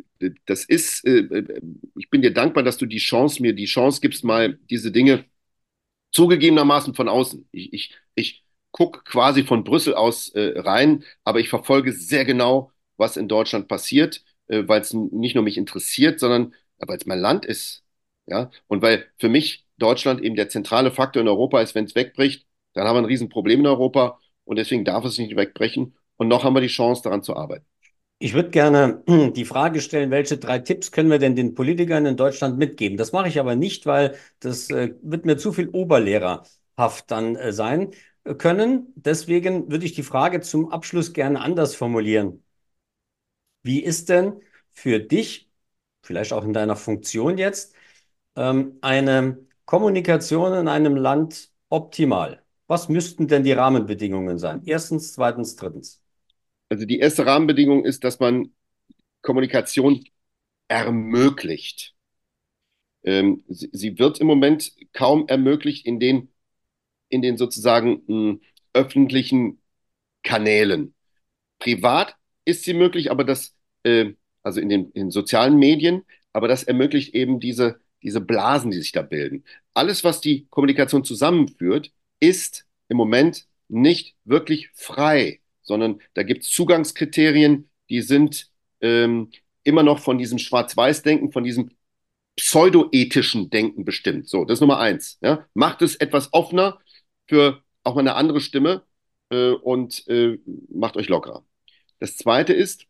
das 0.46 0.64
ist, 0.64 1.04
äh, 1.06 1.18
äh, 1.18 1.60
ich 1.96 2.10
bin 2.10 2.22
dir 2.22 2.32
dankbar, 2.32 2.62
dass 2.64 2.78
du 2.78 2.86
die 2.86 2.98
Chance, 2.98 3.42
mir 3.42 3.54
die 3.54 3.66
Chance 3.66 4.00
gibst, 4.00 4.24
mal 4.24 4.58
diese 4.70 4.92
Dinge 4.92 5.24
zugegebenermaßen 6.12 6.94
von 6.94 7.08
außen. 7.08 7.48
Ich, 7.52 7.72
ich, 7.72 7.94
ich 8.14 8.44
gucke 8.70 9.02
quasi 9.04 9.44
von 9.44 9.64
Brüssel 9.64 9.94
aus 9.94 10.28
äh, 10.30 10.58
rein, 10.60 11.04
aber 11.24 11.40
ich 11.40 11.48
verfolge 11.48 11.92
sehr 11.92 12.24
genau, 12.24 12.72
was 12.96 13.16
in 13.16 13.28
Deutschland 13.28 13.68
passiert, 13.68 14.24
äh, 14.48 14.62
weil 14.66 14.80
es 14.80 14.92
nicht 14.94 15.34
nur 15.34 15.44
mich 15.44 15.56
interessiert, 15.58 16.20
sondern 16.20 16.54
weil 16.78 16.96
es 16.98 17.06
mein 17.06 17.20
Land 17.20 17.44
ist. 17.46 17.82
Ja, 18.26 18.50
und 18.68 18.80
weil 18.82 19.06
für 19.18 19.28
mich 19.28 19.66
Deutschland 19.78 20.22
eben 20.22 20.34
der 20.36 20.48
zentrale 20.48 20.90
Faktor 20.90 21.20
in 21.22 21.28
Europa 21.28 21.60
ist, 21.60 21.74
wenn 21.74 21.84
es 21.84 21.94
wegbricht, 21.94 22.46
dann 22.72 22.86
haben 22.86 22.96
wir 22.96 23.00
ein 23.02 23.04
Riesenproblem 23.04 23.60
in 23.60 23.66
Europa 23.66 24.18
und 24.44 24.56
deswegen 24.56 24.84
darf 24.84 25.04
es 25.04 25.18
nicht 25.18 25.36
wegbrechen. 25.36 25.96
Und 26.16 26.28
noch 26.28 26.44
haben 26.44 26.54
wir 26.54 26.60
die 26.60 26.68
Chance, 26.68 27.02
daran 27.02 27.22
zu 27.22 27.36
arbeiten. 27.36 27.66
Ich 28.18 28.34
würde 28.34 28.50
gerne 28.50 29.02
die 29.36 29.44
Frage 29.44 29.80
stellen, 29.80 30.10
welche 30.10 30.38
drei 30.38 30.58
Tipps 30.60 30.92
können 30.92 31.10
wir 31.10 31.18
denn 31.18 31.36
den 31.36 31.54
Politikern 31.54 32.06
in 32.06 32.16
Deutschland 32.16 32.58
mitgeben? 32.58 32.96
Das 32.96 33.12
mache 33.12 33.28
ich 33.28 33.40
aber 33.40 33.56
nicht, 33.56 33.86
weil 33.86 34.16
das 34.40 34.70
äh, 34.70 34.94
wird 35.02 35.26
mir 35.26 35.36
zu 35.36 35.52
viel 35.52 35.68
oberlehrerhaft 35.68 37.10
dann 37.10 37.36
äh, 37.36 37.52
sein 37.52 37.90
können. 38.38 38.92
Deswegen 38.96 39.70
würde 39.70 39.84
ich 39.86 39.92
die 39.94 40.02
Frage 40.02 40.40
zum 40.40 40.70
Abschluss 40.72 41.12
gerne 41.12 41.40
anders 41.40 41.74
formulieren. 41.74 42.42
Wie 43.62 43.82
ist 43.82 44.08
denn 44.08 44.40
für 44.72 45.00
dich, 45.00 45.50
vielleicht 46.02 46.32
auch 46.32 46.44
in 46.44 46.52
deiner 46.52 46.76
Funktion 46.76 47.38
jetzt, 47.38 47.74
ähm, 48.36 48.78
eine 48.82 49.38
Kommunikation 49.66 50.54
in 50.54 50.68
einem 50.68 50.96
Land 50.96 51.52
optimal? 51.70 52.43
Was 52.66 52.88
müssten 52.88 53.28
denn 53.28 53.44
die 53.44 53.52
Rahmenbedingungen 53.52 54.38
sein? 54.38 54.62
Erstens, 54.64 55.12
zweitens, 55.12 55.56
drittens. 55.56 56.02
Also 56.68 56.86
die 56.86 56.98
erste 56.98 57.26
Rahmenbedingung 57.26 57.84
ist, 57.84 58.04
dass 58.04 58.20
man 58.20 58.52
Kommunikation 59.22 60.04
ermöglicht. 60.68 61.94
Ähm, 63.02 63.44
sie, 63.48 63.68
sie, 63.72 63.98
wird 63.98 64.18
im 64.20 64.26
Moment 64.26 64.72
kaum 64.92 65.28
ermöglicht 65.28 65.86
in 65.86 66.00
den, 66.00 66.32
in 67.10 67.22
den 67.22 67.36
sozusagen 67.36 68.02
mh, 68.06 68.38
öffentlichen 68.72 69.60
Kanälen. 70.22 70.94
Privat 71.58 72.16
ist 72.44 72.64
sie 72.64 72.74
möglich, 72.74 73.10
aber 73.10 73.24
das, 73.24 73.54
äh, 73.84 74.14
also 74.42 74.60
in 74.60 74.68
den, 74.70 74.90
in 74.92 75.10
sozialen 75.10 75.58
Medien, 75.58 76.04
aber 76.32 76.48
das 76.48 76.64
ermöglicht 76.64 77.14
eben 77.14 77.40
diese, 77.40 77.80
diese 78.02 78.20
Blasen, 78.20 78.70
die 78.70 78.78
sich 78.78 78.92
da 78.92 79.02
bilden. 79.02 79.44
Alles, 79.74 80.04
was 80.04 80.20
die 80.20 80.46
Kommunikation 80.48 81.04
zusammenführt, 81.04 81.92
ist 82.28 82.66
im 82.88 82.96
Moment 82.96 83.46
nicht 83.68 84.14
wirklich 84.24 84.70
frei 84.74 85.40
sondern 85.64 86.00
da 86.12 86.22
gibt 86.22 86.44
es 86.44 86.50
Zugangskriterien, 86.50 87.68
die 87.88 88.02
sind 88.02 88.50
ähm, 88.80 89.30
immer 89.64 89.82
noch 89.82 89.98
von 89.98 90.18
diesem 90.18 90.38
Schwarz-Weiß-Denken, 90.38 91.32
von 91.32 91.42
diesem 91.42 91.70
pseudoethischen 92.36 93.50
Denken 93.50 93.84
bestimmt. 93.84 94.28
So, 94.28 94.44
das 94.44 94.56
ist 94.56 94.60
Nummer 94.60 94.78
eins. 94.78 95.18
Ja? 95.22 95.46
Macht 95.54 95.82
es 95.82 95.96
etwas 95.96 96.32
offener 96.32 96.78
für 97.26 97.62
auch 97.82 97.94
mal 97.94 98.00
eine 98.00 98.14
andere 98.14 98.40
Stimme 98.40 98.84
äh, 99.30 99.50
und 99.50 100.06
äh, 100.08 100.38
macht 100.68 100.96
euch 100.96 101.08
lockerer. 101.08 101.44
Das 101.98 102.16
zweite 102.16 102.52
ist, 102.52 102.86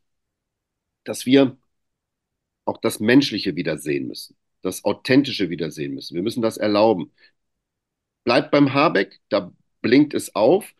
dass 1.04 1.26
wir 1.26 1.56
auch 2.64 2.78
das 2.78 2.98
Menschliche 2.98 3.54
wiedersehen 3.56 4.08
müssen, 4.08 4.36
das 4.62 4.84
Authentische 4.84 5.50
wiedersehen 5.50 5.94
müssen. 5.94 6.14
Wir 6.14 6.22
müssen 6.22 6.42
das 6.42 6.56
erlauben. 6.56 7.12
Bleibt 8.24 8.50
beim 8.50 8.72
Habeck, 8.74 9.20
da 9.28 9.52
blinkt 9.82 10.14
es 10.14 10.34
auf. 10.34 10.74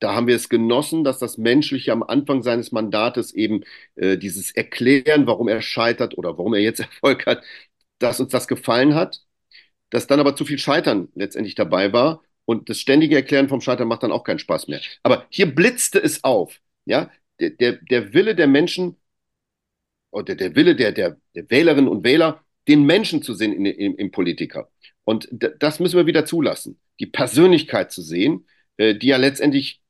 Da 0.00 0.14
haben 0.14 0.26
wir 0.26 0.36
es 0.36 0.48
genossen, 0.48 1.04
dass 1.04 1.18
das 1.18 1.38
Menschliche 1.38 1.92
am 1.92 2.02
Anfang 2.02 2.42
seines 2.42 2.72
Mandates 2.72 3.32
eben 3.34 3.62
äh, 3.96 4.18
dieses 4.18 4.50
Erklären, 4.50 5.26
warum 5.26 5.48
er 5.48 5.62
scheitert 5.62 6.18
oder 6.18 6.38
warum 6.38 6.54
er 6.54 6.60
jetzt 6.60 6.80
Erfolg 6.82 7.26
hat, 7.26 7.44
dass 7.98 8.20
uns 8.20 8.32
das 8.32 8.48
gefallen 8.48 8.94
hat, 8.94 9.22
dass 9.90 10.06
dann 10.06 10.20
aber 10.20 10.36
zu 10.36 10.44
viel 10.44 10.58
Scheitern 10.58 11.08
letztendlich 11.14 11.54
dabei 11.54 11.92
war 11.92 12.22
und 12.44 12.68
das 12.68 12.80
ständige 12.80 13.16
Erklären 13.16 13.48
vom 13.48 13.60
Scheitern 13.60 13.88
macht 13.88 14.02
dann 14.02 14.12
auch 14.12 14.24
keinen 14.24 14.38
Spaß 14.40 14.68
mehr. 14.68 14.80
Aber 15.02 15.26
hier 15.30 15.54
blitzte 15.54 16.00
es 16.02 16.24
auf, 16.24 16.60
ja, 16.84 17.10
der, 17.40 17.50
der, 17.50 17.72
der 17.74 18.12
Wille 18.14 18.34
der 18.34 18.48
Menschen 18.48 18.96
oder 20.10 20.34
der 20.34 20.54
Wille 20.54 20.76
der, 20.76 20.92
der, 20.92 21.16
der 21.34 21.50
Wählerinnen 21.50 21.88
und 21.88 22.04
Wähler, 22.04 22.44
den 22.68 22.84
Menschen 22.84 23.22
zu 23.22 23.34
sehen 23.34 23.52
in, 23.52 23.66
in, 23.66 23.94
im 23.94 24.10
Politiker. 24.10 24.70
Und 25.04 25.28
das 25.30 25.80
müssen 25.80 25.96
wir 25.96 26.06
wieder 26.06 26.24
zulassen, 26.24 26.78
die 27.00 27.06
Persönlichkeit 27.06 27.90
zu 27.90 28.02
sehen, 28.02 28.46
äh, 28.76 28.94
die 28.94 29.08
ja 29.08 29.16
letztendlich 29.16 29.82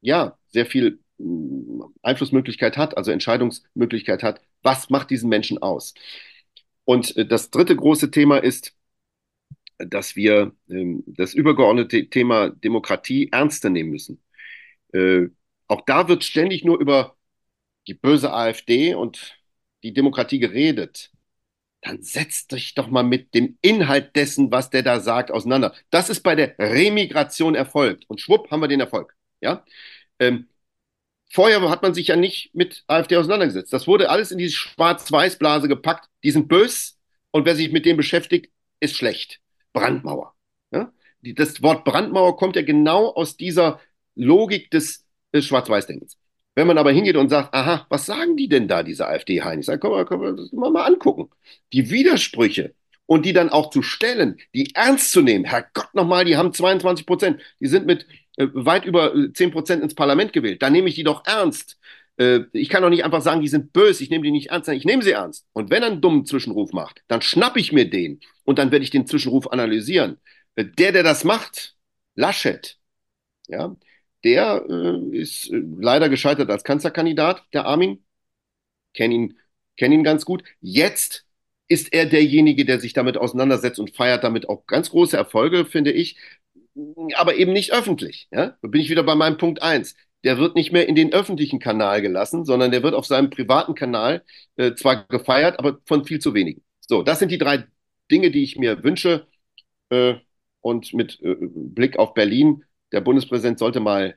ja, 0.00 0.38
sehr 0.48 0.66
viel 0.66 1.00
mm, 1.18 1.82
Einflussmöglichkeit 2.02 2.76
hat, 2.76 2.96
also 2.96 3.10
Entscheidungsmöglichkeit 3.10 4.22
hat, 4.22 4.40
was 4.62 4.90
macht 4.90 5.10
diesen 5.10 5.28
Menschen 5.28 5.58
aus. 5.58 5.94
Und 6.84 7.16
äh, 7.16 7.26
das 7.26 7.50
dritte 7.50 7.76
große 7.76 8.10
Thema 8.10 8.38
ist, 8.38 8.74
dass 9.78 10.16
wir 10.16 10.52
ähm, 10.70 11.04
das 11.06 11.34
übergeordnete 11.34 12.08
Thema 12.08 12.50
Demokratie 12.50 13.30
ernster 13.32 13.70
nehmen 13.70 13.90
müssen. 13.90 14.22
Äh, 14.92 15.28
auch 15.68 15.82
da 15.86 16.08
wird 16.08 16.24
ständig 16.24 16.64
nur 16.64 16.78
über 16.78 17.16
die 17.88 17.94
böse 17.94 18.32
AfD 18.32 18.94
und 18.94 19.38
die 19.82 19.92
Demokratie 19.92 20.38
geredet. 20.38 21.10
Dann 21.86 22.02
setzt 22.02 22.50
dich 22.50 22.74
doch 22.74 22.88
mal 22.88 23.04
mit 23.04 23.32
dem 23.32 23.58
Inhalt 23.62 24.16
dessen, 24.16 24.50
was 24.50 24.70
der 24.70 24.82
da 24.82 24.98
sagt, 24.98 25.30
auseinander. 25.30 25.72
Das 25.90 26.10
ist 26.10 26.22
bei 26.22 26.34
der 26.34 26.58
Remigration 26.58 27.54
erfolgt. 27.54 28.04
Und 28.08 28.20
schwupp 28.20 28.50
haben 28.50 28.60
wir 28.60 28.66
den 28.66 28.80
Erfolg. 28.80 29.14
Ja? 29.40 29.64
Ähm, 30.18 30.48
vorher 31.30 31.60
hat 31.70 31.82
man 31.82 31.94
sich 31.94 32.08
ja 32.08 32.16
nicht 32.16 32.52
mit 32.54 32.82
AfD 32.88 33.16
auseinandergesetzt. 33.16 33.72
Das 33.72 33.86
wurde 33.86 34.10
alles 34.10 34.32
in 34.32 34.38
diese 34.38 34.54
Schwarz-Weiß-Blase 34.54 35.68
gepackt. 35.68 36.08
Die 36.24 36.32
sind 36.32 36.48
bös 36.48 36.98
und 37.30 37.46
wer 37.46 37.54
sich 37.54 37.70
mit 37.70 37.86
dem 37.86 37.96
beschäftigt, 37.96 38.50
ist 38.80 38.96
schlecht. 38.96 39.40
Brandmauer. 39.72 40.34
Ja? 40.72 40.92
Das 41.22 41.62
Wort 41.62 41.84
Brandmauer 41.84 42.36
kommt 42.36 42.56
ja 42.56 42.62
genau 42.62 43.10
aus 43.10 43.36
dieser 43.36 43.80
Logik 44.16 44.72
des, 44.72 45.06
des 45.32 45.46
Schwarz-Weiß-Denkens. 45.46 46.18
Wenn 46.56 46.66
man 46.66 46.78
aber 46.78 46.90
hingeht 46.90 47.16
und 47.16 47.28
sagt, 47.28 47.54
aha, 47.54 47.86
was 47.90 48.06
sagen 48.06 48.36
die 48.36 48.48
denn 48.48 48.66
da, 48.66 48.82
diese 48.82 49.06
AfD-Heinis? 49.06 49.66
Dann 49.66 49.78
können 49.78 49.94
wir, 49.94 50.06
können 50.06 50.22
wir 50.22 50.32
das 50.32 50.52
mal 50.52 50.84
angucken. 50.84 51.30
Die 51.74 51.90
Widersprüche 51.90 52.74
und 53.04 53.26
die 53.26 53.34
dann 53.34 53.50
auch 53.50 53.70
zu 53.70 53.82
stellen, 53.82 54.38
die 54.54 54.74
ernst 54.74 55.12
zu 55.12 55.20
nehmen. 55.20 55.44
Herrgott 55.44 55.94
nochmal, 55.94 56.24
die 56.24 56.36
haben 56.36 56.54
22 56.54 57.06
Prozent. 57.06 57.42
Die 57.60 57.66
sind 57.66 57.86
mit 57.86 58.06
äh, 58.36 58.46
weit 58.54 58.86
über 58.86 59.14
äh, 59.14 59.32
10 59.32 59.50
Prozent 59.50 59.82
ins 59.82 59.94
Parlament 59.94 60.32
gewählt. 60.32 60.62
Da 60.62 60.70
nehme 60.70 60.88
ich 60.88 60.94
die 60.94 61.04
doch 61.04 61.26
ernst. 61.26 61.78
Äh, 62.16 62.40
ich 62.52 62.70
kann 62.70 62.82
doch 62.82 62.88
nicht 62.88 63.04
einfach 63.04 63.20
sagen, 63.22 63.42
die 63.42 63.48
sind 63.48 63.74
böse, 63.74 64.02
ich 64.02 64.10
nehme 64.10 64.24
die 64.24 64.30
nicht 64.30 64.50
ernst, 64.50 64.68
ich 64.70 64.86
nehme 64.86 65.02
sie 65.02 65.12
ernst. 65.12 65.46
Und 65.52 65.70
wenn 65.70 65.82
er 65.82 65.90
einen 65.90 66.00
dummen 66.00 66.24
Zwischenruf 66.24 66.72
macht, 66.72 67.02
dann 67.08 67.20
schnappe 67.22 67.60
ich 67.60 67.72
mir 67.72 67.88
den 67.88 68.20
und 68.44 68.58
dann 68.58 68.70
werde 68.70 68.84
ich 68.84 68.90
den 68.90 69.06
Zwischenruf 69.06 69.48
analysieren. 69.52 70.18
Äh, 70.54 70.64
der, 70.64 70.92
der 70.92 71.02
das 71.02 71.24
macht, 71.24 71.76
Laschet, 72.14 72.78
ja, 73.48 73.76
der 74.24 74.64
äh, 74.68 75.16
ist 75.16 75.50
äh, 75.52 75.62
leider 75.78 76.08
gescheitert 76.08 76.50
als 76.50 76.64
Kanzlerkandidat, 76.64 77.42
der 77.52 77.66
Armin. 77.66 78.04
Kenne 78.94 79.14
ihn, 79.14 79.38
kenn 79.76 79.92
ihn 79.92 80.04
ganz 80.04 80.24
gut. 80.24 80.42
Jetzt 80.60 81.26
ist 81.68 81.92
er 81.92 82.06
derjenige, 82.06 82.64
der 82.64 82.80
sich 82.80 82.92
damit 82.92 83.16
auseinandersetzt 83.16 83.78
und 83.78 83.94
feiert 83.94 84.24
damit 84.24 84.48
auch 84.48 84.66
ganz 84.66 84.90
große 84.90 85.16
Erfolge, 85.16 85.64
finde 85.64 85.92
ich 85.92 86.16
aber 87.14 87.36
eben 87.36 87.52
nicht 87.52 87.72
öffentlich. 87.72 88.28
Ja? 88.30 88.56
Da 88.60 88.68
bin 88.68 88.80
ich 88.80 88.90
wieder 88.90 89.02
bei 89.02 89.14
meinem 89.14 89.38
Punkt 89.38 89.62
eins. 89.62 89.96
Der 90.24 90.38
wird 90.38 90.56
nicht 90.56 90.72
mehr 90.72 90.88
in 90.88 90.94
den 90.94 91.12
öffentlichen 91.12 91.58
Kanal 91.58 92.02
gelassen, 92.02 92.44
sondern 92.44 92.70
der 92.70 92.82
wird 92.82 92.94
auf 92.94 93.06
seinem 93.06 93.30
privaten 93.30 93.74
Kanal 93.74 94.24
äh, 94.56 94.74
zwar 94.74 95.06
gefeiert, 95.06 95.58
aber 95.58 95.78
von 95.86 96.04
viel 96.04 96.18
zu 96.18 96.34
wenigen. 96.34 96.64
So, 96.80 97.02
das 97.02 97.18
sind 97.18 97.30
die 97.30 97.38
drei 97.38 97.64
Dinge, 98.10 98.30
die 98.30 98.42
ich 98.42 98.56
mir 98.56 98.82
wünsche. 98.82 99.26
Äh, 99.90 100.14
und 100.60 100.92
mit 100.94 101.20
äh, 101.22 101.36
Blick 101.38 101.96
auf 101.98 102.14
Berlin, 102.14 102.64
der 102.92 103.00
Bundespräsident 103.00 103.58
sollte 103.58 103.80
mal 103.80 104.16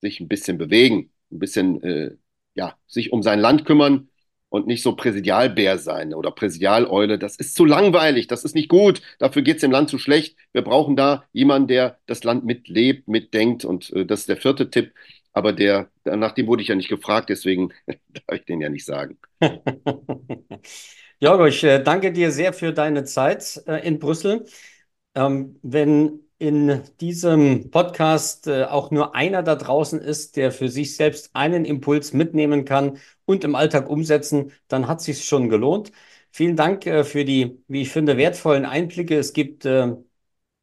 sich 0.00 0.20
ein 0.20 0.28
bisschen 0.28 0.58
bewegen, 0.58 1.12
ein 1.30 1.38
bisschen 1.38 1.82
äh, 1.82 2.16
ja, 2.54 2.76
sich 2.86 3.12
um 3.12 3.22
sein 3.22 3.40
Land 3.40 3.64
kümmern, 3.64 4.08
und 4.52 4.66
nicht 4.66 4.82
so 4.82 4.94
Präsidialbär 4.94 5.78
sein 5.78 6.12
oder 6.12 6.30
Präsidialeule. 6.30 7.18
Das 7.18 7.36
ist 7.36 7.54
zu 7.54 7.64
langweilig, 7.64 8.26
das 8.26 8.44
ist 8.44 8.54
nicht 8.54 8.68
gut. 8.68 9.00
Dafür 9.18 9.40
geht 9.40 9.56
es 9.56 9.60
dem 9.62 9.70
Land 9.70 9.88
zu 9.88 9.96
schlecht. 9.96 10.36
Wir 10.52 10.60
brauchen 10.60 10.94
da 10.94 11.24
jemanden, 11.32 11.68
der 11.68 11.98
das 12.04 12.22
Land 12.22 12.44
mitlebt, 12.44 13.08
mitdenkt. 13.08 13.64
Und 13.64 13.90
äh, 13.94 14.04
das 14.04 14.20
ist 14.20 14.28
der 14.28 14.36
vierte 14.36 14.70
Tipp. 14.70 14.92
Aber 15.32 15.54
der, 15.54 15.88
nach 16.04 16.32
dem 16.32 16.46
wurde 16.48 16.60
ich 16.60 16.68
ja 16.68 16.74
nicht 16.74 16.90
gefragt, 16.90 17.30
deswegen 17.30 17.72
darf 17.86 18.38
ich 18.38 18.44
den 18.44 18.60
ja 18.60 18.68
nicht 18.68 18.84
sagen. 18.84 19.16
Jorgo, 21.18 21.46
ich 21.46 21.64
äh, 21.64 21.82
danke 21.82 22.12
dir 22.12 22.30
sehr 22.30 22.52
für 22.52 22.74
deine 22.74 23.04
Zeit 23.04 23.62
äh, 23.66 23.86
in 23.86 23.98
Brüssel. 23.98 24.44
Ähm, 25.14 25.58
wenn 25.62 26.20
in 26.42 26.82
diesem 27.00 27.70
Podcast 27.70 28.48
äh, 28.48 28.64
auch 28.64 28.90
nur 28.90 29.14
einer 29.14 29.44
da 29.44 29.54
draußen 29.54 30.00
ist, 30.00 30.36
der 30.36 30.50
für 30.50 30.68
sich 30.68 30.96
selbst 30.96 31.30
einen 31.34 31.64
Impuls 31.64 32.12
mitnehmen 32.12 32.64
kann 32.64 32.98
und 33.24 33.44
im 33.44 33.54
Alltag 33.54 33.88
umsetzen, 33.88 34.52
dann 34.66 34.88
hat 34.88 35.00
sich 35.00 35.24
schon 35.24 35.48
gelohnt. 35.48 35.92
Vielen 36.32 36.56
Dank 36.56 36.84
äh, 36.86 37.04
für 37.04 37.24
die, 37.24 37.62
wie 37.68 37.82
ich 37.82 37.90
finde, 37.90 38.16
wertvollen 38.16 38.64
Einblicke. 38.66 39.16
Es 39.16 39.32
gibt 39.34 39.64
äh, 39.66 39.94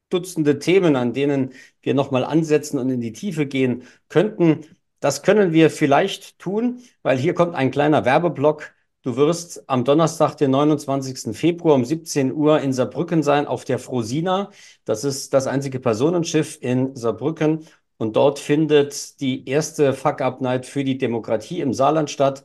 Dutzende 0.10 0.60
Themen, 0.60 0.96
an 0.96 1.14
denen 1.14 1.54
wir 1.82 1.94
nochmal 1.94 2.24
ansetzen 2.26 2.80
und 2.80 2.90
in 2.90 3.02
die 3.02 3.14
Tiefe 3.14 3.46
gehen 3.46 3.84
könnten. 4.10 4.66
Das 5.00 5.24
können 5.24 5.54
wir 5.54 5.70
vielleicht 5.70 6.40
tun, 6.40 6.82
weil 7.04 7.18
hier 7.18 7.34
kommt 7.36 7.56
ein 7.56 7.72
kleiner 7.72 8.06
Werbeblock. 8.06 8.74
Du 9.02 9.16
wirst 9.16 9.70
am 9.70 9.86
Donnerstag, 9.86 10.36
den 10.36 10.52
29. 10.52 11.34
Februar 11.34 11.76
um 11.76 11.86
17 11.86 12.34
Uhr 12.34 12.60
in 12.60 12.74
Saarbrücken 12.74 13.24
sein 13.24 13.48
auf 13.48 13.64
der 13.64 13.80
Frosina. 13.80 14.52
Das 14.84 15.06
ist 15.06 15.34
das 15.34 15.48
einzige 15.48 15.80
Personenschiff 15.80 16.58
in 16.62 16.96
Saarbrücken. 16.98 17.66
Und 17.98 18.16
dort 18.18 18.40
findet 18.40 19.20
die 19.22 19.48
erste 19.48 19.94
Fuck-Up-Night 19.94 20.66
für 20.66 20.84
die 20.84 20.98
Demokratie 20.98 21.62
im 21.62 21.74
Saarland 21.74 22.10
statt, 22.10 22.44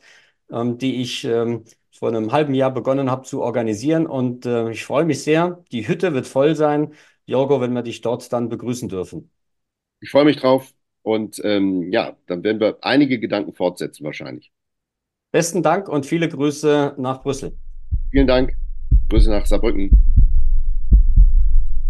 ähm, 0.51 0.79
die 0.79 1.01
ich 1.03 1.25
ähm, 1.25 1.65
vor 1.93 2.09
einem 2.09 2.31
halben 2.33 2.55
Jahr 2.55 2.73
begonnen 2.73 3.11
habe 3.11 3.23
zu 3.23 3.43
organisieren. 3.43 4.07
Und 4.07 4.47
äh, 4.47 4.71
ich 4.71 4.85
freue 4.85 5.05
mich 5.05 5.23
sehr. 5.25 5.65
Die 5.73 5.89
Hütte 5.89 6.15
wird 6.15 6.27
voll 6.27 6.55
sein. 6.55 6.95
Jorgo, 7.27 7.61
wenn 7.61 7.73
wir 7.73 7.83
dich 7.83 8.01
dort 8.01 8.33
dann 8.33 8.49
begrüßen 8.49 8.89
dürfen. 8.89 9.31
Ich 10.01 10.11
freue 10.11 10.25
mich 10.25 10.37
drauf 10.37 10.73
und 11.03 11.41
ähm, 11.43 11.91
ja, 11.91 12.17
dann 12.27 12.45
werden 12.45 12.61
wir 12.61 12.79
einige 12.83 13.19
Gedanken 13.19 13.55
fortsetzen 13.55 14.05
wahrscheinlich. 14.05 14.53
Besten 15.35 15.64
Dank 15.64 15.89
und 15.89 16.07
viele 16.07 16.28
Grüße 16.28 16.95
nach 16.97 17.20
Brüssel. 17.20 17.57
Vielen 18.12 18.28
Dank. 18.28 18.53
Grüße 19.09 19.28
nach 19.28 19.45
Saarbrücken. 19.45 19.91